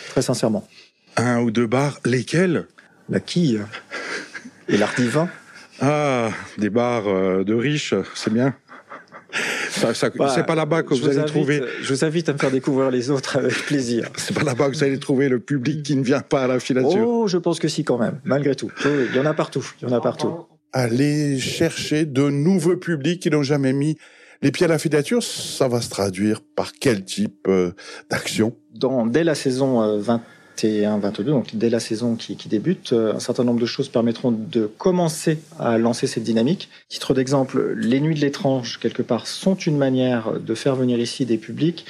Très 0.09 0.21
sincèrement. 0.21 0.67
Un 1.15 1.39
ou 1.39 1.51
deux 1.51 1.67
bars, 1.67 2.01
lesquels? 2.03 2.65
La 3.09 3.21
quille 3.21 3.61
et 4.67 4.75
l'art 4.75 4.93
divin. 4.97 5.29
Ah, 5.79 6.31
des 6.57 6.69
bars 6.69 7.07
euh, 7.07 7.45
de 7.45 7.53
riches, 7.53 7.93
c'est 8.13 8.33
bien. 8.33 8.53
Ça, 9.69 9.93
ça, 9.93 10.09
bah, 10.09 10.31
c'est 10.33 10.45
pas 10.45 10.55
là-bas 10.55 10.83
que 10.83 10.93
vous, 10.93 11.07
allez 11.07 11.25
trouver. 11.25 11.61
Je 11.81 11.93
vous 11.93 12.03
invite 12.03 12.29
à 12.29 12.33
me 12.33 12.37
faire 12.37 12.51
découvrir 12.51 12.91
les 12.91 13.09
autres 13.09 13.37
avec 13.37 13.53
plaisir. 13.65 14.09
C'est 14.17 14.33
pas 14.33 14.43
là-bas 14.43 14.69
que 14.69 14.75
vous 14.75 14.83
allez 14.83 14.99
trouver 14.99 15.29
le 15.29 15.39
public 15.39 15.83
qui 15.83 15.95
ne 15.95 16.03
vient 16.03 16.21
pas 16.21 16.43
à 16.43 16.47
la 16.47 16.59
filature. 16.59 17.07
Oh, 17.07 17.27
je 17.27 17.37
pense 17.37 17.59
que 17.59 17.67
si 17.67 17.83
quand 17.83 17.97
même, 17.97 18.19
malgré 18.23 18.55
tout. 18.55 18.71
il 18.85 19.15
y 19.15 19.19
en 19.19 19.25
a 19.25 19.33
partout. 19.33 19.65
Il 19.81 19.89
y 19.89 19.91
en 19.91 19.95
a 19.95 20.01
partout. 20.01 20.45
Allez 20.73 21.39
chercher 21.39 22.05
de 22.05 22.29
nouveaux 22.29 22.77
publics 22.77 23.21
qui 23.21 23.29
n'ont 23.29 23.43
jamais 23.43 23.73
mis 23.73 23.97
les 24.41 24.51
pieds 24.51 24.65
à 24.65 24.69
la 24.69 24.79
filature, 24.79 25.21
ça 25.21 25.67
va 25.67 25.81
se 25.81 25.89
traduire 25.89 26.41
par 26.41 26.73
quel 26.73 27.05
type 27.05 27.47
euh, 27.47 27.71
d'action? 28.09 28.55
Dès 29.05 29.23
la 29.23 29.35
saison 29.35 30.01
21-22, 30.61 31.21
euh, 31.21 31.23
donc 31.23 31.55
dès 31.55 31.69
la 31.69 31.79
saison 31.79 32.15
qui, 32.15 32.35
qui, 32.35 32.49
débute, 32.49 32.93
euh, 32.93 33.15
un 33.15 33.19
certain 33.19 33.43
nombre 33.43 33.59
de 33.59 33.65
choses 33.65 33.89
permettront 33.89 34.31
de 34.31 34.65
commencer 34.65 35.39
à 35.59 35.77
lancer 35.77 36.07
cette 36.07 36.23
dynamique. 36.23 36.69
Titre 36.89 37.13
d'exemple, 37.13 37.73
les 37.75 37.99
nuits 37.99 38.15
de 38.15 38.21
l'étrange, 38.21 38.79
quelque 38.79 39.01
part, 39.01 39.27
sont 39.27 39.55
une 39.55 39.77
manière 39.77 40.39
de 40.39 40.55
faire 40.55 40.75
venir 40.75 40.99
ici 40.99 41.25
des 41.25 41.37
publics 41.37 41.85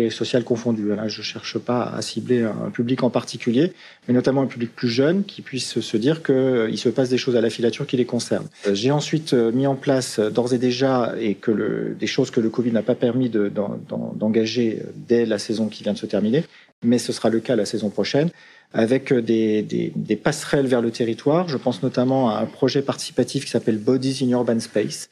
est 0.00 0.10
sociale 0.10 0.44
confondue. 0.44 0.88
Là, 0.88 1.08
je 1.08 1.22
cherche 1.22 1.58
pas 1.58 1.82
à 1.82 2.02
cibler 2.02 2.42
un 2.42 2.70
public 2.70 3.02
en 3.02 3.10
particulier, 3.10 3.72
mais 4.08 4.14
notamment 4.14 4.42
un 4.42 4.46
public 4.46 4.74
plus 4.74 4.88
jeune 4.88 5.24
qui 5.24 5.42
puisse 5.42 5.80
se 5.80 5.96
dire 5.96 6.22
qu'il 6.22 6.34
euh, 6.34 6.76
se 6.76 6.88
passe 6.88 7.08
des 7.08 7.18
choses 7.18 7.36
à 7.36 7.40
la 7.40 7.50
filature 7.50 7.86
qui 7.86 7.96
les 7.96 8.04
concernent. 8.04 8.48
Euh, 8.66 8.74
j'ai 8.74 8.90
ensuite 8.90 9.32
mis 9.32 9.66
en 9.66 9.74
place 9.74 10.18
d'ores 10.20 10.54
et 10.54 10.58
déjà 10.58 11.14
et 11.18 11.34
que 11.34 11.50
le, 11.50 11.96
des 11.98 12.06
choses 12.06 12.30
que 12.30 12.40
le 12.40 12.50
Covid 12.50 12.72
n'a 12.72 12.82
pas 12.82 12.94
permis 12.94 13.30
d'engager 13.30 14.82
dès 15.08 15.26
la 15.26 15.38
saison 15.38 15.68
qui 15.68 15.82
vient 15.82 15.92
de 15.92 15.98
se 15.98 16.06
terminer, 16.06 16.44
mais 16.84 16.98
ce 16.98 17.12
sera 17.12 17.30
le 17.30 17.40
cas 17.40 17.56
la 17.56 17.66
saison 17.66 17.90
prochaine 17.90 18.30
avec 18.72 19.12
des, 19.12 19.62
des, 19.62 19.92
des, 19.94 20.16
passerelles 20.16 20.66
vers 20.66 20.82
le 20.82 20.90
territoire. 20.90 21.48
Je 21.48 21.56
pense 21.56 21.82
notamment 21.84 22.30
à 22.30 22.40
un 22.40 22.46
projet 22.46 22.82
participatif 22.82 23.44
qui 23.44 23.50
s'appelle 23.50 23.78
Bodies 23.78 24.18
in 24.24 24.30
Urban 24.30 24.58
Space, 24.58 25.10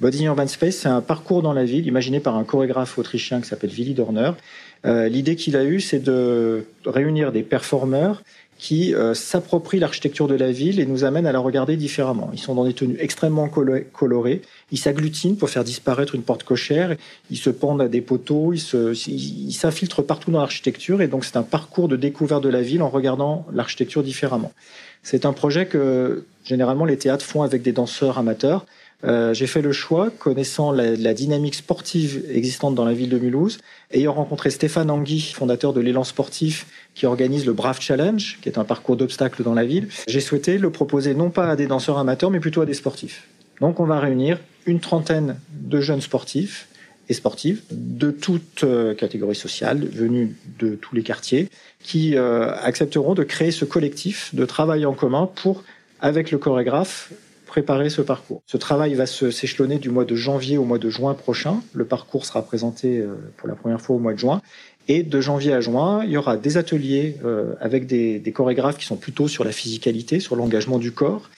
Body 0.00 0.24
Urban 0.24 0.46
Space, 0.46 0.76
c'est 0.76 0.88
un 0.88 1.02
parcours 1.02 1.42
dans 1.42 1.52
la 1.52 1.64
ville 1.64 1.86
imaginé 1.86 2.20
par 2.20 2.36
un 2.36 2.44
chorégraphe 2.44 2.96
autrichien 2.98 3.42
qui 3.42 3.48
s'appelle 3.48 3.70
Willy 3.70 3.92
Dorner. 3.92 4.32
Euh, 4.86 5.08
L'idée 5.08 5.36
qu'il 5.36 5.56
a 5.56 5.64
eue, 5.64 5.80
c'est 5.80 5.98
de 5.98 6.64
réunir 6.86 7.32
des 7.32 7.42
performeurs 7.42 8.22
qui 8.60 8.94
euh, 8.94 9.14
s'approprient 9.14 9.78
l'architecture 9.78 10.28
de 10.28 10.34
la 10.34 10.52
ville 10.52 10.80
et 10.80 10.86
nous 10.86 11.04
amènent 11.04 11.26
à 11.26 11.32
la 11.32 11.38
regarder 11.38 11.78
différemment. 11.78 12.28
Ils 12.34 12.38
sont 12.38 12.54
dans 12.54 12.66
des 12.66 12.74
tenues 12.74 12.98
extrêmement 13.00 13.48
colorées, 13.48 14.42
ils 14.70 14.76
s'agglutinent 14.76 15.36
pour 15.36 15.48
faire 15.48 15.64
disparaître 15.64 16.14
une 16.14 16.20
porte 16.20 16.44
cochère, 16.44 16.94
ils 17.30 17.38
se 17.38 17.48
pendent 17.48 17.80
à 17.80 17.88
des 17.88 18.02
poteaux, 18.02 18.52
ils 18.52 19.52
s'infiltrent 19.52 20.04
partout 20.04 20.30
dans 20.30 20.40
l'architecture. 20.40 21.00
Et 21.00 21.08
donc 21.08 21.24
c'est 21.24 21.38
un 21.38 21.42
parcours 21.42 21.88
de 21.88 21.96
découverte 21.96 22.44
de 22.44 22.50
la 22.50 22.60
ville 22.60 22.82
en 22.82 22.90
regardant 22.90 23.46
l'architecture 23.50 24.02
différemment. 24.02 24.52
C'est 25.02 25.24
un 25.24 25.32
projet 25.32 25.64
que 25.64 26.26
généralement 26.44 26.84
les 26.84 26.98
théâtres 26.98 27.24
font 27.24 27.42
avec 27.42 27.62
des 27.62 27.72
danseurs 27.72 28.18
amateurs 28.18 28.66
euh, 29.04 29.32
j'ai 29.32 29.46
fait 29.46 29.62
le 29.62 29.72
choix, 29.72 30.10
connaissant 30.10 30.72
la, 30.72 31.14
dynamique 31.14 31.54
sportive 31.54 32.24
existante 32.30 32.74
dans 32.74 32.84
la 32.84 32.92
ville 32.92 33.08
de 33.08 33.18
Mulhouse, 33.18 33.58
ayant 33.92 34.12
rencontré 34.12 34.50
Stéphane 34.50 34.90
Anguy, 34.90 35.32
fondateur 35.34 35.72
de 35.72 35.80
l'élan 35.80 36.04
sportif 36.04 36.66
qui 36.94 37.06
organise 37.06 37.46
le 37.46 37.52
Brave 37.52 37.80
Challenge, 37.80 38.38
qui 38.42 38.48
est 38.48 38.58
un 38.58 38.64
parcours 38.64 38.96
d'obstacles 38.96 39.42
dans 39.42 39.54
la 39.54 39.64
ville, 39.64 39.88
j'ai 40.06 40.20
souhaité 40.20 40.58
le 40.58 40.70
proposer 40.70 41.14
non 41.14 41.30
pas 41.30 41.48
à 41.48 41.56
des 41.56 41.66
danseurs 41.66 41.98
amateurs, 41.98 42.30
mais 42.30 42.40
plutôt 42.40 42.60
à 42.60 42.66
des 42.66 42.74
sportifs. 42.74 43.26
Donc 43.60 43.80
on 43.80 43.86
va 43.86 44.00
réunir 44.00 44.38
une 44.66 44.80
trentaine 44.80 45.36
de 45.50 45.80
jeunes 45.80 46.00
sportifs 46.00 46.68
et 47.08 47.14
sportives 47.14 47.62
de 47.70 48.10
toutes 48.10 48.62
euh, 48.64 48.94
catégories 48.94 49.34
sociales, 49.34 49.84
venus 49.92 50.30
de 50.58 50.76
tous 50.76 50.94
les 50.94 51.02
quartiers, 51.02 51.48
qui 51.82 52.16
euh, 52.16 52.54
accepteront 52.62 53.14
de 53.14 53.24
créer 53.24 53.50
ce 53.50 53.64
collectif 53.64 54.34
de 54.34 54.44
travail 54.44 54.86
en 54.86 54.92
commun 54.92 55.28
pour, 55.34 55.64
avec 56.00 56.30
le 56.30 56.38
chorégraphe, 56.38 57.12
préparer 57.50 57.90
ce 57.90 58.00
parcours. 58.00 58.42
Ce 58.46 58.56
travail 58.56 58.94
va 58.94 59.06
s'échelonner 59.06 59.78
du 59.78 59.90
mois 59.90 60.04
de 60.04 60.14
janvier 60.14 60.56
au 60.56 60.64
mois 60.64 60.78
de 60.78 60.88
juin 60.88 61.14
prochain. 61.14 61.60
Le 61.74 61.84
parcours 61.84 62.24
sera 62.24 62.42
présenté 62.42 62.98
euh, 62.98 63.16
pour 63.36 63.48
la 63.48 63.56
première 63.56 63.80
fois 63.80 63.96
au 63.96 63.98
mois 63.98 64.14
de 64.14 64.18
juin. 64.18 64.40
Et 64.86 65.02
de 65.02 65.20
janvier 65.20 65.52
à 65.52 65.60
juin, 65.60 66.04
il 66.04 66.10
y 66.10 66.16
aura 66.16 66.36
des 66.36 66.56
ateliers 66.56 67.16
euh, 67.24 67.54
avec 67.60 67.86
des, 67.86 68.20
des 68.20 68.32
chorégraphes 68.32 68.78
qui 68.78 68.86
sont 68.86 68.96
plutôt 68.96 69.26
sur 69.26 69.42
la 69.42 69.50
physicalité, 69.50 70.20
sur 70.20 70.36
l'engagement 70.36 70.78
du 70.78 70.92
corps. 70.92 71.28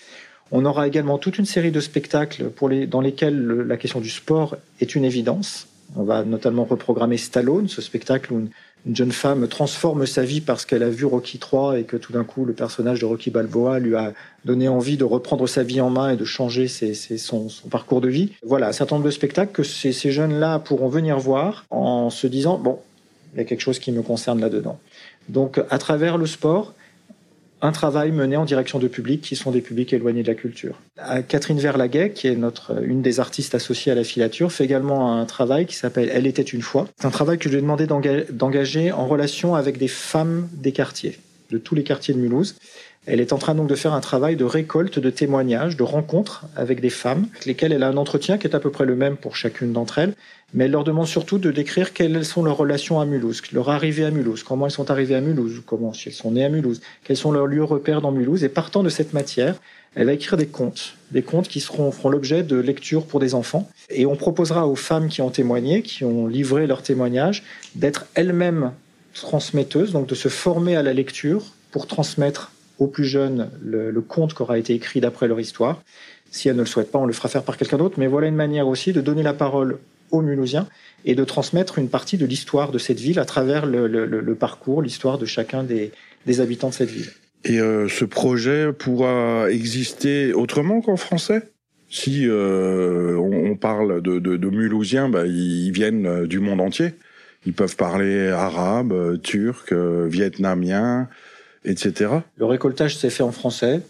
On 0.50 0.66
aura 0.66 0.86
également 0.86 1.16
toute 1.16 1.38
une 1.38 1.46
série 1.46 1.72
de 1.72 1.80
spectacles 1.80 2.50
pour 2.50 2.68
les, 2.68 2.86
dans 2.86 3.00
lesquels 3.00 3.46
la 3.72 3.78
question 3.78 4.00
du 4.00 4.10
sport 4.10 4.58
est 4.80 4.94
une 4.94 5.04
évidence. 5.04 5.66
On 5.96 6.04
va 6.04 6.24
notamment 6.24 6.64
reprogrammer 6.64 7.16
Stallone, 7.16 7.68
ce 7.68 7.80
spectacle 7.80 8.34
où 8.34 8.48
une 8.84 8.96
jeune 8.96 9.12
femme 9.12 9.46
transforme 9.46 10.06
sa 10.06 10.24
vie 10.24 10.40
parce 10.40 10.64
qu'elle 10.64 10.82
a 10.82 10.90
vu 10.90 11.04
Rocky 11.04 11.38
3 11.38 11.78
et 11.78 11.84
que 11.84 11.96
tout 11.96 12.12
d'un 12.12 12.24
coup 12.24 12.44
le 12.44 12.52
personnage 12.52 13.00
de 13.00 13.04
Rocky 13.04 13.30
Balboa 13.30 13.78
lui 13.78 13.94
a 13.94 14.12
donné 14.44 14.68
envie 14.68 14.96
de 14.96 15.04
reprendre 15.04 15.46
sa 15.46 15.62
vie 15.62 15.80
en 15.80 15.90
main 15.90 16.10
et 16.10 16.16
de 16.16 16.24
changer 16.24 16.66
son, 16.66 17.48
parcours 17.70 18.00
de 18.00 18.08
vie. 18.08 18.32
Voilà, 18.42 18.68
un 18.68 18.72
certain 18.72 18.96
nombre 18.96 19.06
de 19.06 19.12
spectacles 19.12 19.52
que 19.52 19.62
ces 19.62 19.92
jeunes-là 19.92 20.58
pourront 20.58 20.88
venir 20.88 21.18
voir 21.18 21.64
en 21.70 22.10
se 22.10 22.26
disant, 22.26 22.58
bon, 22.58 22.78
il 23.34 23.38
y 23.38 23.40
a 23.40 23.44
quelque 23.44 23.60
chose 23.60 23.78
qui 23.78 23.92
me 23.92 24.02
concerne 24.02 24.40
là-dedans. 24.40 24.78
Donc 25.28 25.60
à 25.70 25.78
travers 25.78 26.18
le 26.18 26.26
sport, 26.26 26.74
un 27.62 27.70
travail 27.70 28.10
mené 28.10 28.36
en 28.36 28.44
direction 28.44 28.80
de 28.80 28.88
publics 28.88 29.22
qui 29.22 29.36
sont 29.36 29.52
des 29.52 29.60
publics 29.60 29.92
éloignés 29.92 30.24
de 30.24 30.28
la 30.28 30.34
culture. 30.34 30.74
Catherine 31.28 31.58
Verlaguet, 31.58 32.10
qui 32.10 32.26
est 32.26 32.34
notre, 32.34 32.82
une 32.84 33.02
des 33.02 33.20
artistes 33.20 33.54
associées 33.54 33.92
à 33.92 33.94
la 33.94 34.04
filature, 34.04 34.50
fait 34.52 34.64
également 34.64 35.16
un 35.16 35.24
travail 35.24 35.66
qui 35.66 35.76
s'appelle 35.76 36.10
Elle 36.12 36.26
était 36.26 36.42
une 36.42 36.62
fois. 36.62 36.88
C'est 36.98 37.06
un 37.06 37.10
travail 37.10 37.38
que 37.38 37.44
je 37.44 37.50
lui 37.50 37.58
ai 37.58 37.62
demandé 37.62 37.86
d'engager 37.86 38.90
en 38.90 39.06
relation 39.06 39.54
avec 39.54 39.78
des 39.78 39.88
femmes 39.88 40.48
des 40.52 40.72
quartiers, 40.72 41.18
de 41.50 41.58
tous 41.58 41.76
les 41.76 41.84
quartiers 41.84 42.14
de 42.14 42.18
Mulhouse. 42.18 42.56
Elle 43.04 43.20
est 43.20 43.32
en 43.32 43.38
train 43.38 43.56
donc 43.56 43.68
de 43.68 43.74
faire 43.74 43.94
un 43.94 44.00
travail 44.00 44.36
de 44.36 44.44
récolte 44.44 45.00
de 45.00 45.10
témoignages, 45.10 45.76
de 45.76 45.82
rencontres 45.82 46.44
avec 46.54 46.80
des 46.80 46.90
femmes, 46.90 47.26
avec 47.32 47.46
lesquelles 47.46 47.72
elle 47.72 47.82
a 47.82 47.88
un 47.88 47.96
entretien 47.96 48.38
qui 48.38 48.46
est 48.46 48.54
à 48.54 48.60
peu 48.60 48.70
près 48.70 48.84
le 48.84 48.94
même 48.94 49.16
pour 49.16 49.34
chacune 49.34 49.72
d'entre 49.72 49.98
elles, 49.98 50.14
mais 50.54 50.66
elle 50.66 50.70
leur 50.70 50.84
demande 50.84 51.08
surtout 51.08 51.38
de 51.38 51.50
décrire 51.50 51.94
quelles 51.94 52.24
sont 52.24 52.44
leurs 52.44 52.56
relations 52.56 53.00
à 53.00 53.04
Mulhouse, 53.04 53.42
leur 53.52 53.70
arrivée 53.70 54.04
à 54.04 54.12
Mulhouse, 54.12 54.44
comment 54.44 54.66
elles 54.66 54.72
sont 54.72 54.88
arrivées 54.88 55.16
à 55.16 55.20
Mulhouse, 55.20 55.62
comment 55.66 55.92
elles 55.92 56.12
sont 56.12 56.30
nées 56.30 56.44
à 56.44 56.48
Mulhouse, 56.48 56.80
quels 57.02 57.16
sont 57.16 57.32
leurs 57.32 57.46
lieux 57.48 57.64
repères 57.64 58.02
dans 58.02 58.12
Mulhouse, 58.12 58.44
et 58.44 58.48
partant 58.48 58.84
de 58.84 58.88
cette 58.88 59.14
matière, 59.14 59.56
elle 59.96 60.06
va 60.06 60.12
écrire 60.12 60.36
des 60.36 60.46
contes, 60.46 60.94
des 61.10 61.22
contes 61.22 61.48
qui 61.48 61.58
seront, 61.58 61.90
feront 61.90 62.08
l'objet 62.08 62.44
de 62.44 62.56
lecture 62.56 63.04
pour 63.06 63.18
des 63.18 63.34
enfants, 63.34 63.68
et 63.90 64.06
on 64.06 64.14
proposera 64.14 64.68
aux 64.68 64.76
femmes 64.76 65.08
qui 65.08 65.22
ont 65.22 65.30
témoigné, 65.30 65.82
qui 65.82 66.04
ont 66.04 66.28
livré 66.28 66.68
leur 66.68 66.82
témoignage, 66.82 67.42
d'être 67.74 68.06
elles-mêmes 68.14 68.70
transmetteuse, 69.12 69.90
donc 69.90 70.06
de 70.06 70.14
se 70.14 70.28
former 70.28 70.76
à 70.76 70.84
la 70.84 70.92
lecture 70.92 71.46
pour 71.72 71.88
transmettre 71.88 72.52
aux 72.82 72.88
plus 72.88 73.04
jeunes 73.04 73.50
le, 73.62 73.90
le 73.90 74.00
conte 74.00 74.34
qui 74.34 74.42
aura 74.42 74.58
été 74.58 74.74
écrit 74.74 75.00
d'après 75.00 75.28
leur 75.28 75.40
histoire. 75.40 75.82
Si 76.30 76.48
elle 76.48 76.56
ne 76.56 76.60
le 76.62 76.66
souhaite 76.66 76.90
pas, 76.90 76.98
on 76.98 77.06
le 77.06 77.12
fera 77.12 77.28
faire 77.28 77.42
par 77.42 77.56
quelqu'un 77.56 77.76
d'autre. 77.76 77.98
Mais 77.98 78.06
voilà 78.06 78.26
une 78.26 78.34
manière 78.34 78.66
aussi 78.66 78.92
de 78.92 79.00
donner 79.00 79.22
la 79.22 79.34
parole 79.34 79.78
aux 80.12 80.22
Mulhousiens 80.22 80.68
et 81.04 81.14
de 81.14 81.24
transmettre 81.24 81.78
une 81.78 81.88
partie 81.88 82.16
de 82.16 82.26
l'histoire 82.26 82.70
de 82.70 82.78
cette 82.78 83.00
ville 83.00 83.18
à 83.18 83.24
travers 83.24 83.66
le, 83.66 84.34
parcours, 84.34 84.82
l'histoire 84.82 85.18
de 85.18 85.26
chacun 85.26 85.64
des, 85.64 85.90
habitants 86.40 86.68
de 86.68 86.74
cette 86.74 86.90
ville. 86.90 87.10
Et 87.44 87.60
euh, 87.60 87.88
ce 87.88 88.04
projet 88.04 88.72
pourra 88.72 89.50
exister 89.50 90.32
autrement 90.32 90.80
qu'en 90.80 90.96
français? 90.96 91.50
Si 91.90 92.26
euh, 92.26 93.16
on, 93.18 93.54
parle 93.56 94.00
de, 94.00 94.18
de, 94.18 94.48
Mulhousiens, 94.48 95.10
bah, 95.10 95.26
ils 95.26 95.72
viennent 95.72 96.06
euh, 96.06 96.26
du 96.26 96.38
monde 96.38 96.60
entier. 96.60 96.92
Ils 97.44 97.52
peuvent 97.52 97.76
parler 97.76 98.28
arabe, 98.28 99.20
turc, 99.20 99.72
vietnamien, 99.72 101.08
etc. 101.64 102.10
Le 102.36 102.44
récoltage 102.44 102.96
s'est 102.96 103.10
fait 103.10 103.22
en 103.22 103.32
français. 103.32 103.80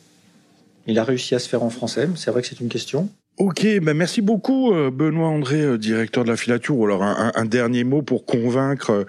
Il 0.87 0.99
a 0.99 1.05
réussi 1.05 1.35
à 1.35 1.39
se 1.39 1.49
faire 1.49 1.63
en 1.63 1.71
français. 1.71 2.09
C'est 2.17 2.31
vrai 2.31 2.43
que 2.43 2.49
c'est 2.49 2.61
une 2.61 2.69
question. 2.69 3.09
Ok, 3.39 3.67
ben 3.81 3.95
merci 3.95 4.21
beaucoup 4.21 4.75
euh, 4.75 4.91
Benoît 4.91 5.29
André, 5.29 5.63
euh, 5.63 5.79
directeur 5.79 6.25
de 6.25 6.29
la 6.29 6.37
filature. 6.37 6.85
Alors 6.85 7.03
un, 7.03 7.33
un 7.35 7.45
dernier 7.47 7.83
mot 7.83 8.03
pour 8.03 8.27
convaincre 8.27 8.91
euh, 8.91 9.05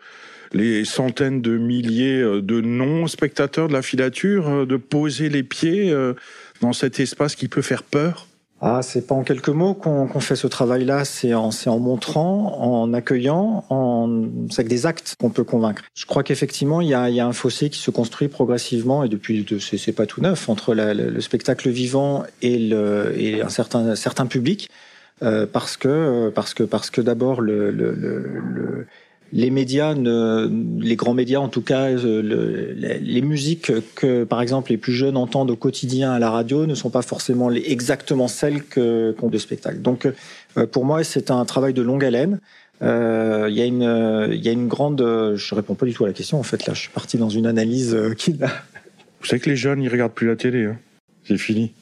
les 0.54 0.86
centaines 0.86 1.42
de 1.42 1.58
milliers 1.58 2.22
de 2.22 2.62
non-spectateurs 2.62 3.68
de 3.68 3.74
la 3.74 3.82
filature 3.82 4.68
de 4.68 4.78
poser 4.78 5.28
les 5.30 5.42
pieds 5.42 5.92
dans 6.62 6.74
cet 6.74 7.00
espace 7.00 7.36
qui 7.36 7.48
peut 7.48 7.64
faire 7.64 7.82
peur? 7.82 8.28
Ah, 8.66 8.82
c'est 8.82 9.06
pas 9.06 9.14
en 9.14 9.24
quelques 9.24 9.50
mots 9.50 9.74
qu'on 9.74 10.08
qu 10.08 10.22
fait 10.22 10.38
ce 10.38 10.48
travail-là, 10.48 11.04
c'est 11.04 11.34
en, 11.34 11.50
en 11.66 11.80
montrant, 11.80 12.58
en 12.62 12.94
accueillant, 12.94 13.66
en, 13.70 14.24
c'est 14.50 14.62
avec 14.62 14.70
des 14.70 14.86
actes 14.86 15.16
qu'on 15.20 15.30
peut 15.30 15.44
convaincre. 15.44 15.84
Je 15.94 16.06
crois 16.06 16.24
qu'effectivement, 16.24 16.80
il 16.80 16.88
y 16.88 16.94
a, 16.94 17.10
y 17.10 17.20
a, 17.20 17.28
un 17.28 17.34
fossé 17.34 17.70
qui 17.70 17.80
se 17.80 17.92
construit 17.92 18.30
progressivement, 18.30 19.04
et 19.04 19.10
depuis, 19.10 19.46
c'est 19.60 19.92
pas 19.92 20.06
tout 20.06 20.22
neuf, 20.22 20.48
entre 20.48 20.74
le, 20.74 20.94
le, 20.94 21.22
spectacle 21.22 21.70
vivant 21.70 22.24
et, 22.42 22.58
le, 22.58 23.14
et 23.18 23.42
un 23.42 23.50
certain, 23.50 23.96
certain 23.96 24.28
public, 24.28 24.70
euh, 25.24 25.46
parce 25.46 25.76
que, 25.76 26.32
parce 26.34 26.54
que, 26.54 26.64
parce 26.64 26.90
que 26.90 27.02
d'abord, 27.02 27.42
le, 27.42 27.70
le, 27.70 27.92
le 27.92 28.88
les 29.34 29.50
médias, 29.50 29.96
ne, 29.96 30.48
les 30.80 30.96
grands 30.96 31.16
médias 31.16 31.40
en 31.40 31.50
tout 31.50 31.62
cas, 31.62 31.90
euh, 31.90 32.22
le, 32.22 32.74
les 33.02 33.22
musiques 33.22 33.72
que 33.96 34.24
par 34.24 34.42
exemple 34.42 34.70
les 34.70 34.78
plus 34.78 34.94
jeunes 34.94 35.18
entendent 35.18 35.50
au 35.50 35.56
quotidien 35.56 36.12
à 36.12 36.20
la 36.20 36.30
radio 36.30 36.68
ne 36.68 36.76
sont 36.76 36.92
pas 36.92 37.02
forcément 37.02 37.50
les, 37.50 37.64
exactement 37.72 38.28
celles 38.28 38.64
que 38.64 39.16
qu'ont 39.18 39.30
de 39.30 39.38
spectacle. 39.40 39.82
Donc 39.82 40.08
euh, 40.58 40.68
pour 40.68 40.86
moi 40.86 41.04
c'est 41.04 41.32
un 41.32 41.44
travail 41.46 41.74
de 41.74 41.82
longue 41.82 42.06
haleine. 42.06 42.40
Euh, 42.84 43.48
il 43.50 43.58
y 43.58 43.62
a 43.62 43.66
une, 43.66 44.30
il 44.32 44.46
y 44.46 44.50
a 44.50 44.52
une 44.52 44.68
grande. 44.68 45.02
Je 45.36 45.56
réponds 45.56 45.74
pas 45.74 45.88
du 45.88 45.94
tout 45.94 46.04
à 46.04 46.08
la 46.08 46.14
question 46.14 46.40
en 46.40 46.44
fait 46.44 46.68
là. 46.68 46.76
Je 46.76 46.82
suis 46.82 46.92
parti 46.92 47.18
dans 47.18 47.30
une 47.30 47.48
analyse 47.48 47.98
qui. 48.18 48.34
Vous 49.20 49.26
savez 49.26 49.40
que 49.40 49.50
les 49.50 49.56
jeunes 49.56 49.82
ils 49.82 49.90
regardent 49.90 50.14
plus 50.14 50.28
la 50.28 50.36
télé. 50.36 50.66
Hein. 50.66 50.78
C'est 51.24 51.38
fini. 51.38 51.74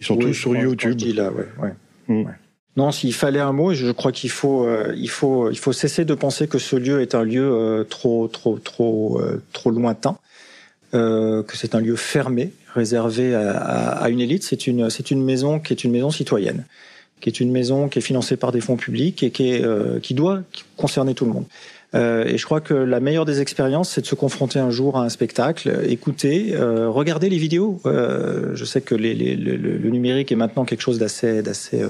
Ils 0.00 0.06
sont 0.06 0.16
oui, 0.16 0.26
tous 0.26 0.34
sur 0.34 0.54
YouTube. 0.54 0.98
Là, 1.14 1.30
ouais, 1.30 1.46
ouais. 1.62 1.72
Mmh. 2.08 2.26
ouais. 2.26 2.32
Non, 2.76 2.92
s'il 2.92 3.12
fallait 3.14 3.40
un 3.40 3.52
mot, 3.52 3.74
je 3.74 3.90
crois 3.90 4.12
qu'il 4.12 4.30
faut, 4.30 4.64
euh, 4.64 4.94
il 4.96 5.10
faut, 5.10 5.50
il 5.50 5.58
faut 5.58 5.72
cesser 5.72 6.04
de 6.04 6.14
penser 6.14 6.46
que 6.46 6.58
ce 6.58 6.76
lieu 6.76 7.02
est 7.02 7.14
un 7.14 7.24
lieu 7.24 7.50
euh, 7.52 7.84
trop, 7.84 8.28
trop, 8.28 8.58
trop, 8.58 9.20
euh, 9.20 9.42
trop 9.52 9.70
lointain, 9.70 10.16
que 10.92 11.44
c'est 11.54 11.74
un 11.74 11.80
lieu 11.80 11.96
fermé, 11.96 12.52
réservé 12.74 13.34
à, 13.34 13.50
à, 13.56 14.04
à 14.04 14.08
une 14.08 14.20
élite. 14.20 14.44
C'est 14.44 14.66
une, 14.66 14.90
c'est 14.90 15.10
une 15.10 15.22
maison 15.22 15.60
qui 15.60 15.72
est 15.72 15.84
une 15.84 15.92
maison 15.92 16.10
citoyenne, 16.10 16.64
qui 17.20 17.28
est 17.28 17.40
une 17.40 17.52
maison 17.52 17.88
qui 17.88 17.98
est 17.98 18.02
financée 18.02 18.36
par 18.36 18.50
des 18.50 18.60
fonds 18.60 18.76
publics 18.76 19.22
et 19.22 19.30
qui, 19.30 19.52
est, 19.52 20.00
qui 20.00 20.14
doit 20.14 20.40
concerner 20.76 21.14
tout 21.14 21.26
le 21.26 21.32
monde. 21.32 21.44
Euh, 21.94 22.24
et 22.24 22.38
je 22.38 22.44
crois 22.44 22.60
que 22.60 22.74
la 22.74 23.00
meilleure 23.00 23.24
des 23.24 23.40
expériences, 23.40 23.90
c'est 23.90 24.00
de 24.02 24.06
se 24.06 24.14
confronter 24.14 24.58
un 24.58 24.70
jour 24.70 24.96
à 24.96 25.02
un 25.02 25.08
spectacle, 25.08 25.80
écouter, 25.88 26.54
euh, 26.54 26.88
regarder 26.88 27.28
les 27.28 27.38
vidéos. 27.38 27.80
Euh, 27.86 28.54
je 28.54 28.64
sais 28.64 28.80
que 28.80 28.94
les, 28.94 29.14
les, 29.14 29.34
le, 29.34 29.56
le, 29.56 29.90
numérique 29.90 30.30
est 30.30 30.36
maintenant 30.36 30.64
quelque 30.64 30.82
chose 30.82 30.98
d'assez, 30.98 31.42
d'assez 31.42 31.82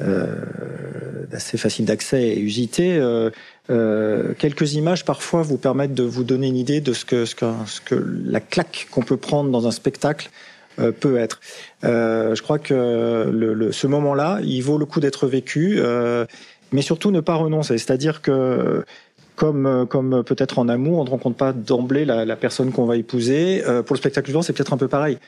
euh, 0.00 1.26
d'assez 1.30 1.58
facile 1.58 1.84
d'accès 1.84 2.22
et 2.22 2.38
usité. 2.38 2.96
Euh, 2.96 3.30
euh, 3.70 4.32
quelques 4.38 4.74
images 4.74 5.04
parfois 5.04 5.42
vous 5.42 5.58
permettent 5.58 5.94
de 5.94 6.02
vous 6.02 6.24
donner 6.24 6.48
une 6.48 6.56
idée 6.56 6.80
de 6.80 6.92
ce 6.92 7.04
que, 7.04 7.24
ce 7.24 7.34
que, 7.34 7.46
ce 7.66 7.80
que 7.80 7.94
la 8.24 8.40
claque 8.40 8.88
qu'on 8.90 9.02
peut 9.02 9.16
prendre 9.16 9.50
dans 9.50 9.66
un 9.66 9.70
spectacle 9.70 10.30
euh, 10.78 10.92
peut 10.92 11.18
être. 11.18 11.40
Euh, 11.84 12.34
je 12.34 12.42
crois 12.42 12.58
que 12.58 13.30
le, 13.30 13.52
le, 13.54 13.72
ce 13.72 13.86
moment-là, 13.86 14.40
il 14.42 14.62
vaut 14.62 14.78
le 14.78 14.86
coup 14.86 15.00
d'être 15.00 15.26
vécu, 15.26 15.76
euh, 15.76 16.24
mais 16.72 16.82
surtout 16.82 17.10
ne 17.10 17.20
pas 17.20 17.34
renoncer. 17.34 17.76
C'est-à-dire 17.76 18.22
que 18.22 18.84
comme, 19.36 19.86
comme 19.88 20.22
peut-être 20.24 20.58
en 20.58 20.68
amour, 20.68 21.00
on 21.00 21.04
ne 21.04 21.10
rencontre 21.10 21.36
pas 21.36 21.52
d'emblée 21.52 22.04
la, 22.04 22.24
la, 22.24 22.36
personne 22.36 22.72
qu'on 22.72 22.86
va 22.86 22.96
épouser. 22.96 23.62
pour 23.86 23.94
le 23.94 23.98
spectacle 23.98 24.28
vivant, 24.28 24.42
c'est 24.42 24.52
peut-être 24.52 24.72
un 24.72 24.78
peu 24.78 24.88
pareil 24.88 25.18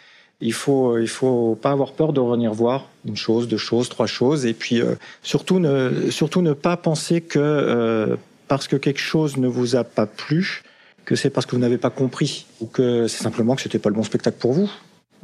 il 0.40 0.52
faut 0.52 0.98
il 0.98 1.08
faut 1.08 1.58
pas 1.60 1.70
avoir 1.70 1.92
peur 1.92 2.12
de 2.12 2.20
revenir 2.20 2.52
voir 2.52 2.88
une 3.06 3.16
chose, 3.16 3.48
deux 3.48 3.56
choses, 3.56 3.88
trois 3.88 4.06
choses, 4.06 4.46
et 4.46 4.54
puis 4.54 4.80
euh, 4.80 4.94
surtout 5.22 5.58
ne 5.58 6.10
surtout 6.10 6.42
ne 6.42 6.52
pas 6.52 6.76
penser 6.76 7.20
que 7.20 7.38
euh, 7.38 8.16
parce 8.48 8.68
que 8.68 8.76
quelque 8.76 9.00
chose 9.00 9.36
ne 9.36 9.48
vous 9.48 9.76
a 9.76 9.84
pas 9.84 10.06
plu, 10.06 10.62
que 11.04 11.16
c'est 11.16 11.30
parce 11.30 11.46
que 11.46 11.56
vous 11.56 11.60
n'avez 11.60 11.78
pas 11.78 11.90
compris 11.90 12.46
ou 12.60 12.66
que 12.66 13.06
c'est 13.08 13.22
simplement 13.22 13.56
que 13.56 13.62
c'était 13.62 13.78
pas 13.78 13.88
le 13.88 13.94
bon 13.94 14.02
spectacle 14.02 14.38
pour 14.38 14.52
vous. 14.52 14.70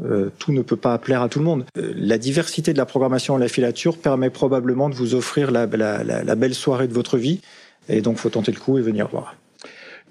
Euh, 0.02 0.30
tout 0.38 0.52
ne 0.52 0.62
peut 0.62 0.76
pas 0.76 0.96
plaire 0.96 1.20
à 1.20 1.28
tout 1.28 1.40
le 1.40 1.44
monde. 1.44 1.66
Euh, 1.76 1.92
la 1.94 2.16
diversité 2.16 2.72
de 2.72 2.78
la 2.78 2.86
programmation 2.86 3.36
à 3.36 3.38
la 3.38 3.48
filature 3.48 3.98
permet 3.98 4.30
probablement 4.30 4.88
de 4.88 4.94
vous 4.94 5.14
offrir 5.14 5.50
la, 5.50 5.66
la 5.66 6.34
belle 6.36 6.54
soirée 6.54 6.88
de 6.88 6.94
votre 6.94 7.18
vie, 7.18 7.40
et 7.90 8.00
donc 8.00 8.16
faut 8.16 8.30
tenter 8.30 8.52
le 8.52 8.58
coup 8.58 8.78
et 8.78 8.80
venir 8.80 9.08
voir. 9.08 9.34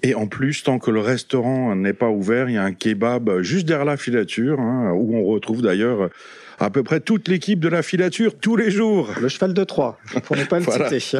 Et 0.02 0.14
en 0.14 0.26
plus, 0.26 0.62
tant 0.62 0.78
que 0.78 0.90
le 0.90 1.00
restaurant 1.00 1.74
n'est 1.74 1.92
pas 1.92 2.08
ouvert, 2.08 2.48
il 2.48 2.54
y 2.54 2.58
a 2.58 2.64
un 2.64 2.72
kebab 2.72 3.40
juste 3.42 3.66
derrière 3.66 3.84
la 3.84 3.96
filature, 3.96 4.58
hein, 4.60 4.92
où 4.94 5.14
on 5.14 5.24
retrouve 5.24 5.62
d'ailleurs 5.62 6.10
à 6.58 6.70
peu 6.70 6.82
près 6.82 7.00
toute 7.00 7.28
l'équipe 7.28 7.60
de 7.60 7.68
la 7.68 7.82
filature 7.82 8.34
tous 8.38 8.56
les 8.56 8.70
jours. 8.70 9.10
Le 9.20 9.28
cheval 9.28 9.54
de 9.54 9.64
Troie, 9.64 9.98
pour 10.24 10.36
ne 10.36 10.44
pas 10.44 10.58
le 10.58 10.64
voilà. 10.66 10.88
citer. 10.88 11.18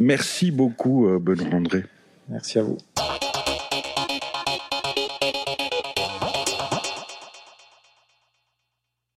Merci 0.00 0.50
beaucoup, 0.50 1.08
Benoît 1.20 1.54
André. 1.54 1.84
Merci 2.28 2.58
à 2.58 2.62
vous. 2.62 2.78